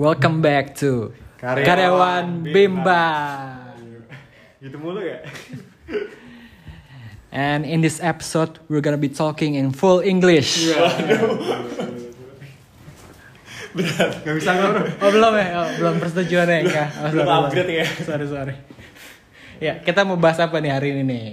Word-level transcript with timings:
Welcome 0.00 0.40
back 0.40 0.80
to 0.80 1.12
Karyawan 1.36 1.60
Karyawan 1.68 2.24
Bimba. 2.48 3.04
Gitu 4.56 4.80
mulu 4.80 5.04
ya? 5.04 5.20
And 7.28 7.68
in 7.68 7.84
this 7.84 8.00
episode, 8.00 8.64
we're 8.72 8.80
gonna 8.80 8.96
be 8.96 9.12
talking 9.12 9.60
in 9.60 9.76
full 9.76 10.00
English. 10.00 10.72
Berat, 13.76 14.24
gak 14.24 14.34
bisa 14.40 14.50
ngomong. 14.56 14.88
Oh 15.04 15.10
belum 15.12 15.32
ya, 15.36 15.46
oh, 15.60 15.68
belum 15.68 15.94
persetujuan 16.00 16.48
ya 16.48 16.58
enggak. 16.64 16.88
Oh, 16.96 17.08
Belum 17.12 17.26
sorry, 17.28 17.44
upgrade 17.44 17.72
ya. 17.76 17.86
Sorry 18.00 18.24
sorry. 18.24 18.54
Ya 19.60 19.84
kita 19.84 20.08
mau 20.08 20.16
bahas 20.16 20.40
apa 20.40 20.64
nih 20.64 20.72
hari 20.72 20.96
ini 20.96 21.04
nih? 21.04 21.26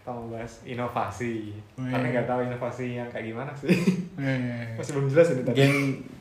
Kita 0.00 0.08
mau 0.16 0.32
bahas 0.32 0.56
inovasi. 0.64 1.52
Oh, 1.76 1.84
Karena 1.84 2.06
iya. 2.08 2.12
nggak 2.16 2.26
tahu 2.32 2.40
inovasi 2.48 2.84
yang 2.96 3.12
kayak 3.12 3.28
gimana 3.28 3.52
sih. 3.52 3.76
Eh, 4.16 4.72
Masih 4.80 4.96
belum 4.96 5.12
jelas 5.12 5.36
ini 5.36 5.44
tadi. 5.44 5.52
Mungkin 5.52 5.72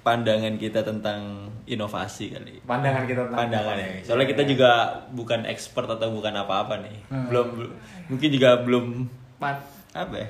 pandangan 0.04 0.54
kita 0.60 0.84
tentang 0.84 1.50
inovasi 1.66 2.26
kali. 2.30 2.60
Pandangan 2.62 3.04
kita 3.04 3.22
tentang 3.26 3.40
Pandangan 3.40 3.76
ya. 3.76 3.86
inovasi. 3.86 4.04
Soalnya 4.04 4.28
kita 4.28 4.44
juga 4.44 4.72
bukan 5.10 5.40
expert 5.46 5.88
atau 5.88 6.08
bukan 6.10 6.34
apa-apa 6.34 6.80
nih. 6.80 6.98
Hmm. 7.08 7.28
Belum 7.28 7.48
belum- 7.52 7.76
mungkin 8.08 8.30
juga 8.30 8.50
belum 8.60 8.86
Pan- 9.38 9.64
apa 9.92 10.16
ya? 10.18 10.28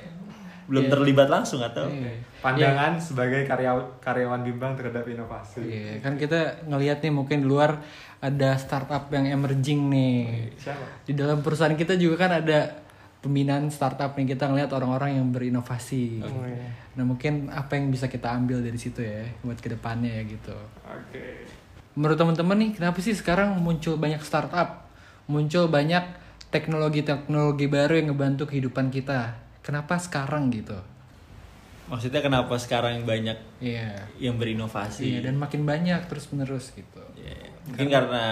Belum 0.64 0.88
Iya. 0.88 0.92
terlibat 0.92 1.28
langsung 1.28 1.60
atau 1.60 1.84
Iya. 1.86 2.24
pandangan 2.40 2.96
sebagai 2.96 3.44
karyawan 3.44 4.00
karyawan 4.00 4.40
bimbang 4.42 4.72
terhadap 4.74 5.04
inovasi. 5.04 5.60
Iya, 5.60 6.00
kan 6.00 6.16
kita 6.16 6.64
ngelihat 6.64 7.00
nih 7.00 7.12
mungkin 7.12 7.40
di 7.40 7.46
luar 7.46 7.84
ada 8.18 8.56
startup 8.56 9.10
yang 9.10 9.28
emerging 9.28 9.92
nih. 9.92 10.48
Siapa? 10.56 11.04
Di 11.04 11.12
dalam 11.12 11.44
perusahaan 11.44 11.74
kita 11.74 11.94
juga 11.94 12.16
kan 12.18 12.40
ada 12.40 12.83
pembinaan 13.24 13.72
startup 13.72 14.12
nih 14.12 14.36
kita 14.36 14.52
ngelihat 14.52 14.68
orang-orang 14.76 15.16
yang 15.16 15.32
berinovasi. 15.32 16.20
Oh, 16.20 16.44
iya. 16.44 16.68
Nah 16.92 17.08
mungkin 17.08 17.48
apa 17.48 17.80
yang 17.80 17.88
bisa 17.88 18.12
kita 18.12 18.28
ambil 18.28 18.60
dari 18.60 18.76
situ 18.76 19.00
ya 19.00 19.24
buat 19.40 19.56
ke 19.56 19.72
depannya 19.72 20.20
ya 20.20 20.22
gitu. 20.28 20.52
Oke. 20.84 21.48
Menurut 21.96 22.20
teman-teman 22.20 22.56
nih 22.60 22.70
kenapa 22.76 23.00
sih 23.00 23.16
sekarang 23.16 23.56
muncul 23.64 23.96
banyak 23.96 24.20
startup, 24.20 24.84
muncul 25.24 25.72
banyak 25.72 26.04
teknologi-teknologi 26.52 27.64
baru 27.66 27.96
yang 27.96 28.12
ngebantu 28.12 28.52
kehidupan 28.52 28.92
kita? 28.92 29.40
Kenapa 29.64 29.96
sekarang 29.96 30.52
gitu? 30.52 30.76
maksudnya 31.84 32.24
kenapa 32.24 32.56
sekarang 32.56 33.04
banyak 33.04 33.36
Iya. 33.60 34.08
yang 34.16 34.40
berinovasi? 34.40 35.04
Iya 35.04 35.28
dan 35.28 35.36
makin 35.36 35.68
banyak 35.68 36.08
terus 36.08 36.32
menerus 36.32 36.72
gitu. 36.72 37.04
Ya, 37.20 37.36
mungkin 37.68 37.92
karena 37.92 38.24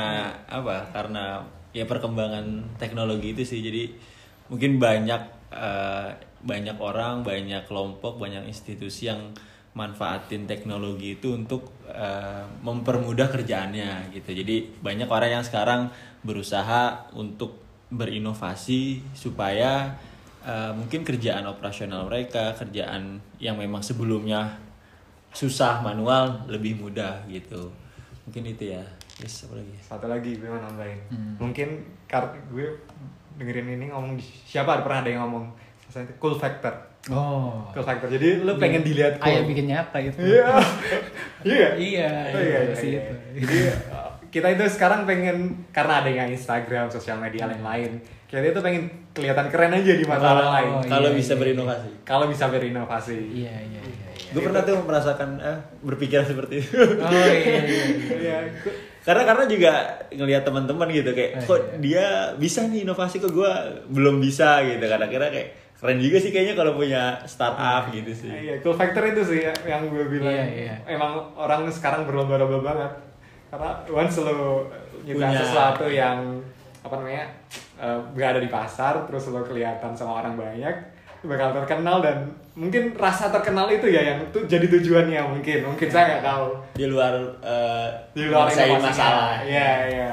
apa? 0.48 0.88
Karena 0.88 1.44
ya 1.76 1.84
perkembangan 1.84 2.76
teknologi 2.80 3.36
itu 3.36 3.44
sih. 3.44 3.60
Jadi 3.60 3.92
mungkin 4.52 4.76
banyak 4.76 5.22
eh, 5.48 6.10
banyak 6.44 6.76
orang, 6.76 7.24
banyak 7.24 7.64
kelompok, 7.64 8.20
banyak 8.20 8.44
institusi 8.44 9.08
yang 9.08 9.32
manfaatin 9.72 10.44
teknologi 10.44 11.16
itu 11.16 11.32
untuk 11.32 11.72
eh, 11.88 12.44
mempermudah 12.60 13.32
kerjaannya 13.32 14.12
gitu. 14.12 14.36
Jadi 14.36 14.76
banyak 14.84 15.08
orang 15.08 15.40
yang 15.40 15.44
sekarang 15.44 15.88
berusaha 16.20 17.08
untuk 17.16 17.64
berinovasi 17.88 19.00
supaya 19.16 19.96
eh, 20.44 20.72
mungkin 20.76 21.00
kerjaan 21.00 21.48
operasional 21.48 22.04
mereka, 22.12 22.52
kerjaan 22.52 23.24
yang 23.40 23.56
memang 23.56 23.80
sebelumnya 23.80 24.60
susah 25.32 25.80
manual 25.80 26.44
lebih 26.44 26.76
mudah 26.76 27.24
gitu 27.24 27.72
mungkin 28.28 28.44
itu 28.52 28.76
ya 28.76 28.84
terus 29.16 29.46
apa 29.46 29.54
lagi 29.60 29.74
Satu 29.80 30.06
lagi 30.08 30.30
gue 30.40 30.48
mau 30.48 30.60
nambahin. 30.60 31.00
Hmm. 31.12 31.34
Mungkin 31.38 31.68
kar 32.08 32.32
gue 32.48 32.66
dengerin 33.34 33.68
ini 33.72 33.86
ngomong 33.88 34.16
di- 34.16 34.36
siapa 34.44 34.76
ada 34.76 34.82
pernah 34.82 35.00
ada 35.02 35.10
yang 35.10 35.22
ngomong 35.24 35.44
cool 36.16 36.34
factor. 36.34 36.72
Oh. 37.10 37.66
Cool 37.74 37.82
factor. 37.82 38.08
Jadi 38.08 38.40
lu 38.40 38.56
pengen 38.56 38.80
dilihat 38.80 39.18
cool. 39.18 39.28
Ayah 39.28 39.42
bikin 39.42 39.66
nyata 39.68 39.98
itu. 39.98 40.18
Iya. 40.18 40.48
Iya. 41.42 41.68
Iya, 41.74 42.10
Oh, 42.30 42.38
iya, 42.38 42.58
iya, 42.62 42.74
sih 42.78 42.94
iya. 42.94 43.02
itu. 43.02 43.14
Jadi 43.42 43.56
uh, 43.90 44.14
kita 44.30 44.46
itu 44.54 44.62
sekarang 44.70 45.02
pengen 45.02 45.66
karena 45.74 45.98
ada 45.98 46.06
yang 46.06 46.30
Instagram, 46.30 46.86
sosial 46.86 47.18
media 47.18 47.50
lain-lain. 47.50 47.98
Kita 48.30 48.38
itu 48.38 48.62
pengen 48.62 48.86
kelihatan 49.10 49.50
keren 49.50 49.74
aja 49.74 49.92
di 49.92 50.06
mata 50.06 50.22
orang 50.22 50.50
lain. 50.54 50.70
Oh, 50.70 50.82
kalau 50.86 51.10
iya, 51.10 51.18
bisa 51.18 51.34
iya, 51.34 51.40
berinovasi 51.42 51.90
Kalau 52.06 52.26
bisa 52.30 52.44
berinovasi. 52.46 53.18
Iya, 53.18 53.54
iya, 53.58 53.80
iya. 53.82 54.06
iya. 54.14 54.30
gue 54.32 54.40
pernah 54.40 54.62
tuh 54.62 54.78
merasakan 54.80 55.30
eh, 55.36 55.58
berpikiran 55.82 56.24
seperti 56.24 56.54
itu 56.62 56.72
Oh 56.78 57.10
iya, 57.10 57.60
iya, 57.66 57.84
iya. 58.16 58.38
Iya. 59.02 59.04
karena 59.04 59.22
karena 59.26 59.44
juga 59.44 59.72
ngelihat 60.08 60.42
teman-teman 60.42 60.86
gitu 60.88 61.10
kayak 61.10 61.42
Oh, 61.42 61.46
kok 61.48 61.60
dia 61.78 62.06
bisa 62.36 62.62
nih 62.64 62.86
inovasi 62.86 63.18
kok 63.18 63.30
gue 63.30 63.50
belum 63.90 64.16
bisa 64.16 64.62
gitu 64.62 64.78
karena 64.80 65.06
kira 65.06 65.26
kayak 65.26 65.48
keren 65.74 65.98
juga 65.98 66.16
sih 66.16 66.30
kayaknya 66.30 66.54
kalau 66.54 66.72
punya 66.72 67.02
startup 67.24 67.90
gitu 67.90 68.14
sih 68.14 68.30
Iya, 68.30 68.62
cool 68.62 68.72
factor 68.72 69.02
itu 69.04 69.22
sih 69.24 69.42
ya- 69.42 69.62
yang 69.66 69.90
gue 69.90 70.06
bilang. 70.08 70.30
Iya, 70.30 70.46
iya. 70.46 70.74
Emang 70.86 71.34
orang 71.34 71.66
sekarang 71.68 72.06
berlomba-lomba 72.06 72.62
banget. 72.62 72.92
Karena 73.50 73.70
once 73.86 74.16
lo 74.16 74.70
nyita 75.02 75.18
sesuatu 75.36 75.84
yang 75.84 76.38
apa 76.80 76.94
namanya 76.96 77.26
eh, 77.76 77.98
nggak 78.14 78.28
ada 78.28 78.40
di 78.40 78.46
pasar, 78.46 79.02
terus 79.04 79.26
lo 79.26 79.42
kelihatan 79.42 79.90
sama 79.92 80.22
orang 80.22 80.38
banyak, 80.38 80.91
bakal 81.22 81.54
terkenal 81.54 82.02
dan 82.02 82.26
mungkin 82.52 82.92
rasa 82.98 83.30
terkenal 83.30 83.70
itu 83.70 83.86
ya 83.88 84.02
yang 84.02 84.18
tuh 84.34 84.42
jadi 84.44 84.66
tujuannya 84.66 85.22
mungkin. 85.22 85.58
Mungkin 85.64 85.88
saya 85.88 86.18
nggak 86.18 86.24
tahu. 86.26 86.46
di 86.72 86.84
luar 86.88 87.14
eh, 87.40 87.88
Di 88.16 88.22
luar 88.26 88.48
masalah 88.78 89.38
Iya, 89.42 89.70
iya. 89.88 90.10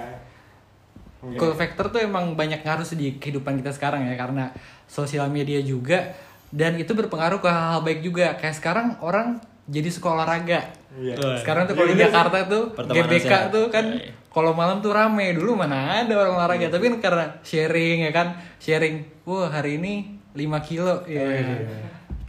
Mungkin. 1.20 1.36
Cool 1.36 1.54
factor 1.54 1.92
tuh 1.92 2.00
emang 2.00 2.38
banyak 2.38 2.64
ngaruh 2.64 2.88
di 2.96 3.20
kehidupan 3.20 3.60
kita 3.60 3.76
sekarang 3.76 4.08
ya 4.08 4.16
karena 4.16 4.56
sosial 4.88 5.28
media 5.28 5.60
juga 5.60 6.16
dan 6.50 6.80
itu 6.80 6.96
berpengaruh 6.96 7.44
ke 7.44 7.50
hal-hal 7.50 7.82
baik 7.84 8.00
juga. 8.02 8.40
Kayak 8.40 8.56
sekarang 8.56 8.88
orang 9.04 9.42
jadi 9.68 9.90
sekolah 9.92 10.24
olahraga. 10.24 10.62
Iya. 10.96 11.16
Wah. 11.20 11.38
Sekarang 11.38 11.68
tuh 11.68 11.74
Iya, 11.74 11.80
kalau 11.80 11.90
di 11.90 11.96
bener 11.98 12.06
Jakarta 12.10 12.38
tuh 12.46 12.64
GBK 12.74 13.26
sehat. 13.30 13.52
tuh 13.52 13.66
kan 13.70 13.86
Iya, 13.86 14.10
iya. 14.10 14.12
kalau 14.30 14.52
malam 14.54 14.80
tuh 14.80 14.94
rame. 14.94 15.34
Dulu 15.34 15.58
mana 15.58 16.02
ada 16.02 16.14
orang 16.14 16.34
olahraga, 16.40 16.70
tapi 16.70 16.90
kan 16.90 16.98
karena 17.02 17.26
sharing 17.42 18.06
ya 18.06 18.12
kan, 18.14 18.28
sharing. 18.58 19.06
Wah, 19.28 19.52
hari 19.52 19.78
ini 19.78 20.19
5 20.40 20.64
kilo 20.64 21.04
ya. 21.06 21.20
Oh, 21.20 21.30
iya. 21.30 21.58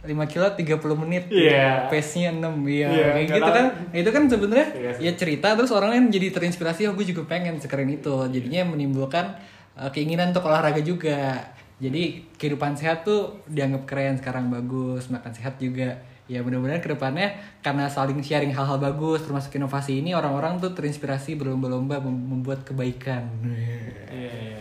5 0.03 0.17
kilo 0.27 0.45
30 0.49 0.67
menit. 0.97 1.23
Iya. 1.29 1.85
Pace-nya 1.87 2.33
6 2.33 2.41
iya. 2.65 2.89
Iya, 2.89 3.07
Kayak 3.13 3.27
gitu 3.29 3.39
tahu. 3.41 3.53
kan. 3.53 3.65
Itu 3.91 4.09
kan 4.09 4.23
sebenarnya 4.25 4.67
Iya 4.73 4.89
sih. 4.91 5.01
ya 5.05 5.11
cerita 5.15 5.47
terus 5.53 5.69
orang 5.69 5.89
lain 5.91 6.05
jadi 6.09 6.27
terinspirasi, 6.31 6.85
oh 6.85 6.93
gue 6.93 7.05
juga 7.05 7.23
pengen 7.25 7.55
sekeren 7.55 7.87
itu. 7.87 8.11
Jadinya 8.27 8.65
menimbulkan 8.67 9.37
uh, 9.73 9.89
keinginan 9.89 10.29
untuk 10.29 10.43
olahraga 10.43 10.81
juga. 10.81 11.37
Jadi 11.77 12.29
kehidupan 12.35 12.75
sehat 12.75 13.01
tuh 13.01 13.41
dianggap 13.47 13.85
keren 13.85 14.13
sekarang 14.15 14.49
bagus, 14.49 15.07
makan 15.07 15.31
sehat 15.31 15.57
juga. 15.57 15.97
Ya 16.25 16.39
mudah-mudahan 16.39 16.79
ke 16.79 16.87
depannya 16.87 17.33
karena 17.59 17.85
saling 17.85 18.21
sharing 18.21 18.49
hal-hal 18.49 18.77
bagus 18.77 19.21
termasuk 19.21 19.51
inovasi 19.53 19.99
ini 19.99 20.13
orang-orang 20.13 20.57
tuh 20.57 20.71
terinspirasi 20.71 21.35
berlomba-lomba 21.35 21.99
mem- 21.99 22.25
membuat 22.31 22.63
kebaikan. 22.63 23.27
Iya, 23.43 23.77
iya, 24.09 24.31
iya. 24.31 24.59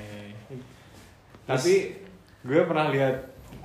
Tapi 1.47 1.75
gue 2.41 2.61
pernah 2.65 2.89
lihat 2.89 3.17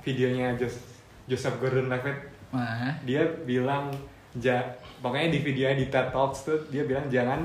videonya 0.06 0.54
Jos- 0.54 0.86
Joseph 1.26 1.58
Gordon-Levitt. 1.58 2.18
Wah, 2.54 2.94
Dia 3.02 3.26
bilang 3.42 3.90
ja, 4.38 4.62
pokoknya 5.02 5.28
di 5.28 5.42
videonya 5.42 5.76
di 5.76 5.86
TED 5.88 6.08
Talks 6.08 6.46
tuh 6.46 6.58
dia 6.70 6.86
bilang 6.86 7.10
jangan 7.10 7.42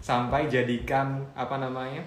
sampai 0.00 0.48
jadikan 0.48 1.20
apa 1.36 1.60
namanya 1.60 2.00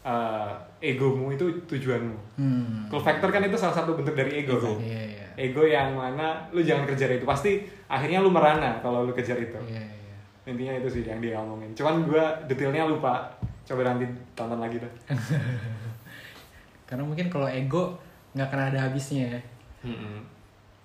eh, 0.00 0.50
egomu 0.80 1.28
itu 1.30 1.44
tujuanmu. 1.68 2.16
hmm. 2.40 2.88
Cool 2.88 2.98
factor 2.98 3.28
kan 3.28 3.44
itu 3.44 3.54
salah 3.54 3.76
satu 3.76 3.94
bentuk 3.94 4.16
dari 4.16 4.42
ego, 4.42 4.56
kan? 4.56 4.80
Iya, 4.80 5.02
iya. 5.12 5.26
Ego 5.36 5.62
yang 5.62 5.92
mana 5.92 6.42
lu 6.50 6.60
jangan 6.60 6.84
kejar 6.84 7.12
itu 7.12 7.22
pasti 7.22 7.60
akhirnya 7.86 8.18
lu 8.18 8.32
merana 8.32 8.80
kalau 8.80 9.04
lu 9.04 9.12
kejar 9.12 9.36
itu. 9.36 9.58
Iya, 9.68 9.82
iya. 9.84 10.16
Intinya 10.42 10.74
itu 10.74 10.88
sih 10.90 11.02
yang 11.04 11.20
dia 11.20 11.36
ngomongin. 11.38 11.70
Cuman 11.76 12.02
gue 12.02 12.24
detailnya 12.48 12.88
lupa. 12.88 13.28
Coba 13.62 13.86
nanti 13.86 14.02
tonton 14.34 14.58
lagi 14.58 14.82
dah. 14.82 14.92
Karena 16.88 17.02
mungkin 17.06 17.30
kalau 17.30 17.46
ego 17.46 17.94
nggak 18.32 18.46
akan 18.48 18.60
ada 18.68 18.78
habisnya 18.82 19.24
ya. 19.28 19.40
Mm-mm. 19.84 20.24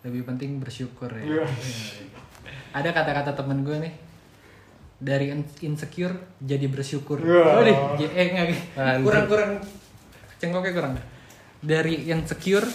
Lebih 0.03 0.23
penting 0.23 0.59
bersyukur 0.59 1.09
ya. 1.09 1.23
Iya. 1.23 1.45
Ada 2.73 2.89
kata-kata 2.91 3.31
temen 3.33 3.63
gue 3.63 3.77
nih 3.79 3.93
dari 4.97 5.29
in- 5.29 5.57
insecure 5.63 6.13
jadi 6.39 6.65
bersyukur. 6.65 7.21
Wah. 7.21 7.59
Oh 7.59 7.63
deh, 7.63 7.77
eh 8.03 8.27
nggak 8.29 8.47
Mantap. 8.73 9.01
kurang 9.03 9.25
kurang 9.27 9.51
cengkoknya 10.37 10.71
kurang. 10.73 10.93
Dari 11.59 12.07
insecure 12.07 12.67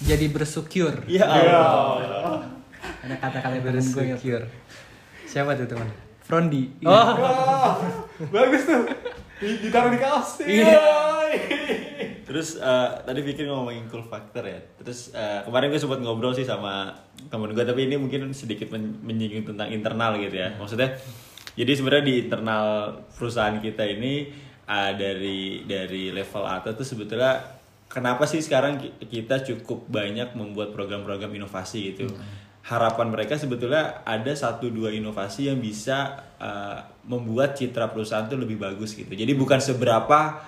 jadi 0.00 0.26
bersyukur. 0.28 1.04
ya 1.06 1.24
Iya. 1.26 1.56
Allah 1.58 2.46
Ada 3.00 3.16
kata-kata 3.16 3.56
gitu. 3.56 3.68
Insecure. 3.76 4.46
Siapa 5.24 5.54
tuh 5.54 5.66
teman? 5.66 5.88
Frondi. 6.20 6.70
Oh. 6.82 6.90
Wah, 6.90 7.74
bagus 8.30 8.62
tuh. 8.64 8.82
Di- 9.40 9.58
Ditaruh 9.58 9.88
di 9.88 9.98
kaos. 9.98 10.38
Iya. 10.40 10.76
Terus 12.22 12.54
eh, 12.56 12.88
tadi 13.00 13.20
pikir 13.20 13.44
ngomongin 13.44 13.88
cool 13.88 14.04
factor 14.04 14.44
ya. 14.44 14.60
Terus 14.76 15.10
eh, 15.10 15.42
kemarin 15.42 15.66
gue 15.68 15.80
sempat 15.80 15.98
ngobrol 15.98 16.30
sih 16.30 16.44
sama 16.44 16.94
temen 17.26 17.50
gue 17.50 17.64
tapi 17.64 17.84
ini 17.84 17.96
mungkin 17.96 18.30
sedikit 18.30 18.70
men- 18.70 19.00
menyinggung 19.00 19.42
tentang 19.44 19.66
internal 19.68 20.14
gitu 20.16 20.36
ya. 20.36 20.54
Maksudnya 20.54 20.94
jadi 21.52 21.72
sebenarnya 21.72 22.04
di 22.04 22.14
internal 22.22 22.66
perusahaan 23.10 23.56
kita 23.56 23.82
ini 23.82 24.30
eh, 24.62 24.92
dari 24.94 25.40
dari 25.64 26.10
level 26.10 26.44
atas 26.44 26.76
tuh 26.76 26.86
sebetulnya 26.86 27.58
kenapa 27.86 28.22
sih 28.22 28.38
sekarang 28.38 28.78
ki- 28.78 29.10
kita 29.10 29.42
cukup 29.42 29.88
banyak 29.88 30.30
membuat 30.32 30.70
program-program 30.70 31.34
inovasi 31.34 31.90
gitu. 31.90 32.06
Harapan 32.70 33.10
mereka 33.10 33.34
sebetulnya 33.34 34.06
ada 34.06 34.30
satu 34.30 34.70
dua 34.70 34.94
inovasi 34.94 35.50
yang 35.50 35.58
bisa 35.58 36.22
uh, 36.38 36.78
membuat 37.02 37.58
citra 37.58 37.90
perusahaan 37.90 38.30
itu 38.30 38.38
lebih 38.38 38.62
bagus 38.62 38.94
gitu. 38.94 39.10
Jadi 39.10 39.34
bukan 39.34 39.58
seberapa 39.58 40.38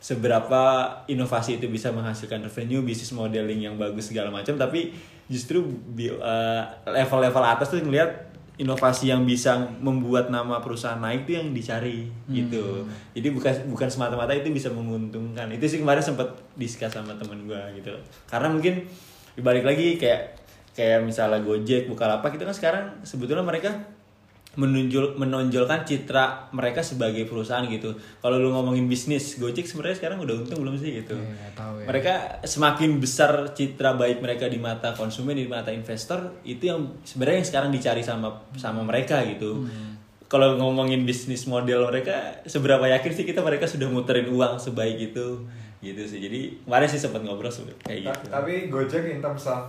seberapa 0.00 0.62
inovasi 1.04 1.60
itu 1.60 1.68
bisa 1.68 1.92
menghasilkan 1.92 2.40
revenue, 2.48 2.80
bisnis 2.80 3.12
modeling 3.12 3.68
yang 3.68 3.76
bagus 3.76 4.08
segala 4.08 4.32
macam, 4.32 4.56
tapi 4.56 4.96
justru 5.28 5.60
uh, 5.60 6.62
level-level 6.88 7.44
atas 7.44 7.68
tuh 7.68 7.84
ngelihat 7.84 8.32
inovasi 8.56 9.12
yang 9.12 9.28
bisa 9.28 9.68
membuat 9.84 10.32
nama 10.32 10.64
perusahaan 10.64 10.96
naik 10.96 11.28
itu 11.28 11.36
yang 11.36 11.52
dicari 11.52 12.08
gitu. 12.32 12.88
Jadi 13.12 13.28
bukan 13.28 13.52
bukan 13.68 13.88
semata-mata 13.92 14.32
itu 14.32 14.48
bisa 14.48 14.72
menguntungkan. 14.72 15.52
Itu 15.52 15.68
sih 15.68 15.84
kemarin 15.84 16.00
sempat 16.00 16.32
diskus 16.56 16.88
sama 16.88 17.12
temen 17.20 17.44
gua 17.44 17.68
gitu. 17.76 17.92
Karena 18.24 18.48
mungkin 18.48 18.88
dibalik 19.36 19.68
lagi 19.68 20.00
kayak 20.00 20.45
kayak 20.76 21.08
misalnya 21.08 21.40
Gojek, 21.40 21.88
Bukalapak 21.88 22.36
itu 22.36 22.44
kan 22.44 22.52
sekarang 22.52 22.84
sebetulnya 23.02 23.42
mereka 23.42 23.72
menonjol 24.56 25.20
menonjolkan 25.20 25.84
citra 25.84 26.48
mereka 26.52 26.80
sebagai 26.80 27.28
perusahaan 27.28 27.64
gitu. 27.68 27.92
Kalau 28.24 28.40
lu 28.40 28.52
ngomongin 28.52 28.88
bisnis, 28.88 29.36
Gojek 29.36 29.68
sebenarnya 29.68 30.00
sekarang 30.00 30.18
udah 30.24 30.34
untung 30.44 30.64
belum 30.64 30.80
sih 30.80 31.04
gitu. 31.04 31.12
Iya, 31.12 31.28
nggak 31.28 31.52
tahu 31.56 31.74
ya. 31.80 31.86
Mereka 31.92 32.14
semakin 32.44 32.90
besar 32.96 33.32
citra 33.52 34.00
baik 34.00 34.24
mereka 34.24 34.48
di 34.48 34.56
mata 34.56 34.96
konsumen, 34.96 35.36
di 35.36 35.48
mata 35.48 35.68
investor, 35.72 36.40
itu 36.44 36.72
yang 36.72 36.88
sebenarnya 37.04 37.44
yang 37.44 37.48
sekarang 37.48 37.70
dicari 37.72 38.02
sama 38.04 38.32
sama 38.56 38.80
mereka 38.80 39.20
gitu. 39.28 39.64
Hmm. 39.64 40.00
Kalau 40.26 40.58
ngomongin 40.58 41.06
bisnis 41.06 41.46
model 41.46 41.86
mereka, 41.86 42.40
seberapa 42.48 42.82
yakin 42.82 43.12
sih 43.12 43.24
kita 43.28 43.44
mereka 43.44 43.68
sudah 43.68 43.86
muterin 43.86 44.26
uang 44.32 44.58
sebaik 44.58 45.12
itu 45.12 45.44
gitu 45.84 46.02
sih. 46.08 46.18
Jadi 46.18 46.64
kemarin 46.64 46.88
sih 46.88 46.98
sempat 46.98 47.20
ngobrol 47.22 47.52
kayak 47.84 48.08
gitu. 48.08 48.26
Tapi 48.32 48.72
Gojek 48.72 49.04
in 49.12 49.20
terms 49.20 49.44
of 49.46 49.68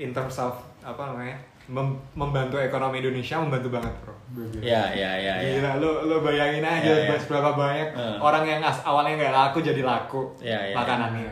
in 0.00 0.10
terms 0.10 0.36
of 0.36 0.56
apa 0.80 1.02
namanya 1.06 1.36
mem- 1.66 2.00
membantu 2.14 2.56
ekonomi 2.56 2.98
Indonesia 2.98 3.36
membantu 3.36 3.68
banget 3.70 3.94
bro. 4.00 4.14
Ya, 4.58 4.90
ya, 4.90 5.12
ya, 5.14 5.34
ya. 5.36 5.52
Gila, 5.54 5.72
lu 5.76 5.90
lu 6.04 6.16
bayangin 6.20 6.62
aja 6.62 6.82
Ya, 6.82 7.06
ya. 7.06 7.14
seberapa 7.14 7.52
banyak 7.52 7.92
Hmm. 7.92 8.16
orang 8.18 8.44
yang 8.44 8.60
as- 8.60 8.80
awalnya 8.80 9.14
nggak 9.16 9.30
laku 9.30 9.58
jadi 9.60 9.82
laku 9.82 10.22
Ya, 10.40 10.58
ya, 10.64 10.74
makanannya. 10.74 11.30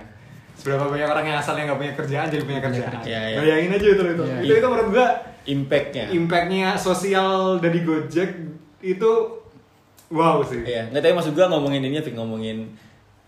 Seberapa 0.53 0.87
banyak 0.87 1.07
orang 1.07 1.25
yang 1.25 1.39
asalnya 1.39 1.65
nggak 1.65 1.79
punya 1.79 1.95
kerjaan 1.95 2.27
jadi 2.29 2.45
punya 2.45 2.61
kerjaan. 2.61 2.93
Ya, 3.03 3.23
ya. 3.27 3.37
Bayangin 3.39 3.71
aja 3.73 3.87
itu 3.89 4.03
itu. 4.05 4.23
Ya. 4.23 4.39
Itu 4.41 4.53
itu 4.55 4.67
menurut 4.69 4.91
gua 4.93 5.09
Impactnya. 5.45 6.05
impactnya 6.11 6.69
sosial 6.77 7.57
dari 7.57 7.81
Gojek 7.81 8.31
itu 8.79 9.13
wow 10.09 10.39
sih. 10.41 10.61
Iya, 10.61 10.91
nggak 10.91 11.01
tahu 11.01 11.15
maksud 11.15 11.33
gua 11.33 11.47
ngomongin 11.49 11.83
ini, 11.83 11.97
tapi 11.97 12.13
ngomongin 12.13 12.69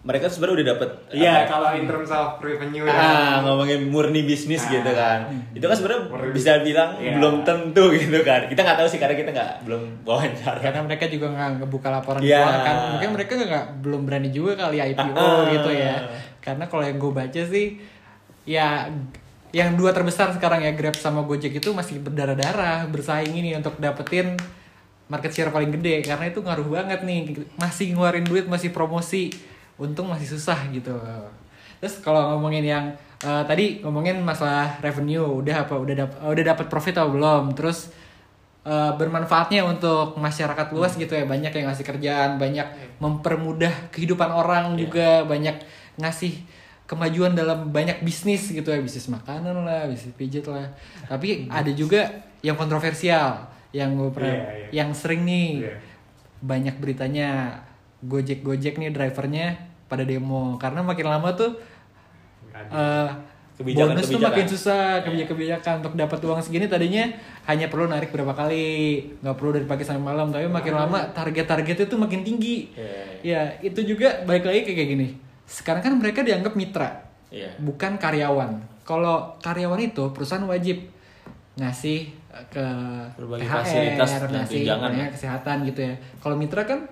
mereka 0.01 0.27
sebenarnya 0.27 0.57
udah 0.57 0.69
dapet 0.73 0.91
Iya, 1.13 1.33
apa, 1.37 1.49
kalau 1.51 1.71
in 1.73 1.85
terms 1.85 2.09
of 2.09 2.41
revenue 2.41 2.83
ah 2.83 2.97
ya. 3.37 3.45
ngomongin 3.45 3.85
murni 3.85 4.25
bisnis 4.25 4.63
Ah. 4.63 4.73
gitu 4.73 4.91
kan 4.91 5.19
itu 5.53 5.61
kan 5.61 5.77
sebenarnya 5.77 6.01
bisa 6.33 6.51
bilang 6.61 6.97
Iya. 6.97 7.13
belum 7.15 7.45
tentu 7.45 7.85
gitu 7.93 8.19
kan 8.23 8.49
kita 8.49 8.61
nggak 8.61 8.79
tahu 8.79 8.89
sih 8.89 8.97
karena 8.97 9.13
kita 9.15 9.31
nggak 9.31 9.53
belum 9.63 9.83
wawancara 10.03 10.57
karena 10.59 10.81
mereka 10.83 11.05
juga 11.05 11.27
nggak 11.29 11.49
ngebuka 11.61 11.89
laporan 11.91 12.21
Iya. 12.21 12.33
keuangan 12.39 12.61
kan 12.63 12.77
mungkin 12.91 13.11
mereka 13.13 13.33
nggak 13.37 13.67
belum 13.81 14.01
berani 14.03 14.31
juga 14.31 14.53
kali 14.59 14.79
IPO 14.81 15.21
Ah. 15.21 15.45
gitu 15.51 15.71
ya 15.71 15.95
karena 16.41 16.65
kalau 16.65 16.83
yang 16.83 16.97
gue 16.97 17.13
baca 17.13 17.43
sih 17.45 17.67
ya 18.43 18.89
yang 19.51 19.75
dua 19.75 19.91
terbesar 19.91 20.33
sekarang 20.33 20.63
ya 20.63 20.73
Grab 20.73 20.95
sama 20.95 21.21
Gojek 21.21 21.53
itu 21.53 21.69
masih 21.71 22.01
berdarah-darah 22.01 22.89
bersaing 22.89 23.35
ini 23.35 23.53
untuk 23.53 23.77
dapetin 23.77 24.39
market 25.07 25.29
share 25.29 25.51
paling 25.51 25.69
gede 25.71 26.01
karena 26.01 26.25
itu 26.25 26.39
ngaruh 26.39 26.65
banget 26.73 27.03
nih 27.03 27.21
masih 27.59 27.93
ngeluarin 27.93 28.23
duit 28.23 28.47
masih 28.47 28.71
promosi 28.71 29.29
untung 29.81 30.07
masih 30.07 30.29
susah 30.29 30.69
gitu. 30.69 30.93
Terus 31.81 32.05
kalau 32.05 32.37
ngomongin 32.37 32.61
yang 32.63 32.85
eh, 33.19 33.43
tadi 33.49 33.81
ngomongin 33.81 34.21
masalah 34.21 34.77
revenue 34.79 35.25
udah 35.41 35.65
apa 35.65 35.75
udah 35.75 35.95
dap- 35.97 36.21
udah 36.21 36.45
dapat 36.47 36.67
profit 36.69 37.01
atau 37.01 37.09
belum? 37.09 37.57
Terus 37.57 37.89
eh, 38.63 38.93
bermanfaatnya 38.95 39.65
untuk 39.65 40.15
masyarakat 40.15 40.69
luas 40.71 40.93
gitu 40.95 41.17
ya 41.17 41.25
banyak 41.25 41.49
yang 41.51 41.73
ngasih 41.73 41.87
kerjaan 41.87 42.37
banyak 42.37 42.69
mempermudah 43.01 43.89
kehidupan 43.89 44.29
orang 44.29 44.77
juga 44.77 45.25
banyak 45.25 45.57
ngasih 45.97 46.45
kemajuan 46.85 47.33
dalam 47.33 47.71
banyak 47.71 48.03
bisnis 48.03 48.51
gitu 48.51 48.69
ya 48.69 48.83
bisnis 48.83 49.07
makanan 49.07 49.65
lah 49.65 49.89
bisnis 49.89 50.13
pijat 50.13 50.45
lah. 50.45 50.69
Tapi 51.09 51.49
ada 51.49 51.71
juga 51.73 52.05
yang 52.45 52.57
kontroversial 52.57 53.47
yang 53.71 53.95
gue 53.95 54.11
pernah 54.11 54.35
Iya, 54.35 54.51
iya. 54.51 54.69
yang 54.83 54.91
sering 54.91 55.23
nih 55.23 55.63
Iya. 55.63 55.75
banyak 56.43 56.77
beritanya 56.77 57.29
gojek 58.03 58.43
gojek 58.43 58.75
nih 58.77 58.91
drivernya 58.91 59.70
pada 59.91 60.07
demo. 60.07 60.55
Karena 60.55 60.81
makin 60.81 61.05
lama 61.05 61.35
tuh 61.35 61.59
eh, 62.55 63.11
Kebijakan- 63.61 63.93
bonus 63.93 64.07
tuh 64.07 64.17
kebijakan. 64.17 64.29
makin 64.33 64.47
susah 64.49 64.83
kebijakan-kebijakan. 65.05 65.75
Untuk 65.83 65.95
dapat 65.95 66.19
uang 66.23 66.41
segini 66.41 66.65
tadinya 66.65 67.05
hanya 67.45 67.69
perlu 67.69 67.85
narik 67.87 68.09
berapa 68.09 68.33
kali. 68.33 69.05
Nggak 69.21 69.37
perlu 69.37 69.51
dari 69.53 69.67
pagi 69.67 69.85
sampai 69.85 70.01
malam. 70.01 70.31
Tapi 70.31 70.49
makin 70.49 70.73
lama 70.73 70.99
target-targetnya 71.11 71.85
tuh 71.85 71.99
makin 71.99 72.23
tinggi. 72.23 72.73
Iya. 72.73 73.03
ya 73.21 73.41
itu 73.61 73.85
juga 73.85 74.25
balik 74.25 74.47
lagi 74.47 74.65
kayak 74.65 74.89
gini. 74.89 75.09
Sekarang 75.45 75.83
kan 75.83 75.93
mereka 75.93 76.23
dianggap 76.23 76.55
mitra 76.55 77.05
Iya. 77.29 77.53
bukan 77.59 77.95
karyawan. 77.97 78.51
Kalau 78.81 79.37
karyawan 79.39 79.79
itu 79.79 80.09
perusahaan 80.11 80.47
wajib 80.47 80.81
ngasih 81.55 82.09
eh, 82.33 82.45
ke 82.49 82.65
Berbagai 83.13 83.45
THR, 83.45 83.61
fasilitas 83.61 84.09
ngasih 84.25 84.57
tunjangan. 84.65 84.89
banyak 84.89 85.11
kesehatan 85.13 85.57
gitu 85.69 85.81
ya. 85.85 85.95
Kalau 86.17 86.35
mitra 86.35 86.65
kan 86.65 86.89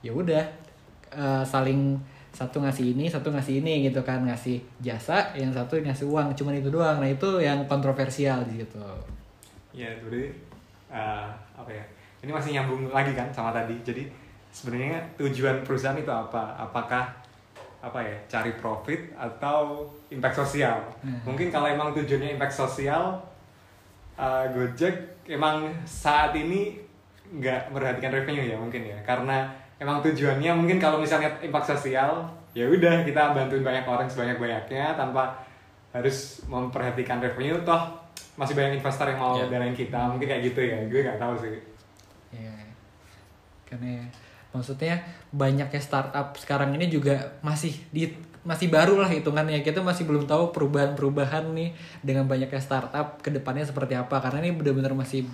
ya 0.00 0.10
udah 0.10 0.42
eh, 1.12 1.44
saling 1.44 2.00
satu 2.36 2.60
ngasih 2.60 2.92
ini 2.92 3.08
satu 3.08 3.32
ngasih 3.32 3.64
ini 3.64 3.88
gitu 3.88 4.04
kan 4.04 4.20
ngasih 4.28 4.60
jasa 4.84 5.32
yang 5.32 5.48
satu 5.48 5.80
ngasih 5.80 6.04
uang 6.04 6.36
cuman 6.36 6.60
itu 6.60 6.68
doang 6.68 7.00
nah 7.00 7.08
itu 7.08 7.40
yang 7.40 7.64
kontroversial 7.64 8.44
di 8.44 8.60
situ 8.60 8.76
Ya, 9.76 9.92
jadi 9.92 10.32
eh, 10.88 11.28
apa 11.52 11.68
ya? 11.68 11.84
Ini 12.24 12.32
masih 12.32 12.56
nyambung 12.56 12.88
lagi 12.88 13.12
kan 13.12 13.28
sama 13.28 13.52
tadi. 13.52 13.76
Jadi 13.84 14.08
sebenarnya 14.48 15.04
tujuan 15.20 15.60
perusahaan 15.60 16.00
itu 16.00 16.08
apa? 16.08 16.56
Apakah 16.56 17.12
apa 17.84 18.00
ya? 18.00 18.16
Cari 18.24 18.56
profit 18.56 19.12
atau 19.12 19.84
impact 20.08 20.40
sosial? 20.40 20.80
Hmm. 21.04 21.20
Mungkin 21.28 21.52
kalau 21.52 21.68
emang 21.68 21.92
tujuannya 21.92 22.40
impact 22.40 22.56
sosial, 22.56 23.20
eh, 24.16 24.44
Gojek 24.56 25.28
emang 25.28 25.68
saat 25.84 26.32
ini 26.32 26.80
nggak 27.28 27.68
memperhatikan 27.68 28.16
revenue 28.16 28.48
ya 28.48 28.56
mungkin 28.56 28.80
ya, 28.80 28.96
karena 29.04 29.50
emang 29.76 30.00
tujuannya 30.00 30.52
mungkin 30.56 30.80
kalau 30.80 30.96
misalnya 30.96 31.28
impact 31.40 31.76
sosial, 31.76 32.24
ya 32.56 32.64
udah 32.64 33.04
kita 33.04 33.36
bantuin 33.36 33.60
banyak 33.60 33.84
orang 33.84 34.08
sebanyak 34.08 34.40
banyaknya 34.40 34.96
tanpa 34.96 35.36
harus 35.92 36.44
memperhatikan 36.48 37.20
revenue. 37.20 37.60
Toh 37.64 37.82
masih 38.36 38.52
banyak 38.52 38.80
investor 38.80 39.08
yang 39.08 39.20
mau 39.20 39.36
Iya. 39.36 39.48
danain 39.48 39.76
kita. 39.76 39.96
Mungkin 40.12 40.28
kayak 40.28 40.42
gitu 40.52 40.60
ya. 40.60 40.76
Gue 40.88 41.00
nggak 41.04 41.20
tahu 41.20 41.34
sih. 41.40 41.56
Ya 42.32 42.52
karena 43.66 44.00
ya, 44.00 44.04
maksudnya 44.54 44.94
banyaknya 45.34 45.80
startup 45.82 46.36
sekarang 46.38 46.70
ini 46.76 46.86
juga 46.86 47.36
masih 47.42 47.74
di 47.90 48.14
masih 48.46 48.70
baru 48.70 49.02
lah 49.02 49.10
hitungannya. 49.10 49.60
Kita 49.66 49.82
masih 49.82 50.06
belum 50.06 50.30
tahu 50.30 50.54
perubahan-perubahan 50.54 51.50
nih 51.50 51.74
dengan 52.06 52.30
banyaknya 52.30 52.62
startup 52.62 53.18
ke 53.18 53.28
depannya 53.34 53.66
seperti 53.66 53.98
apa. 53.98 54.22
Karena 54.22 54.38
ini 54.46 54.54
benar-benar 54.54 54.94
masih 54.94 55.26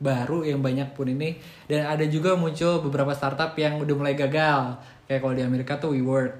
baru 0.00 0.42
yang 0.42 0.64
banyak 0.64 0.96
pun 0.96 1.06
ini. 1.06 1.36
Dan 1.68 1.86
ada 1.86 2.02
juga 2.08 2.34
muncul 2.34 2.80
beberapa 2.80 3.12
startup 3.12 3.52
yang 3.54 3.78
udah 3.78 3.94
mulai 3.94 4.16
gagal. 4.16 4.80
Kayak 5.06 5.20
kalau 5.20 5.34
di 5.36 5.44
Amerika 5.44 5.76
tuh 5.76 5.94
WeWork. 5.94 6.34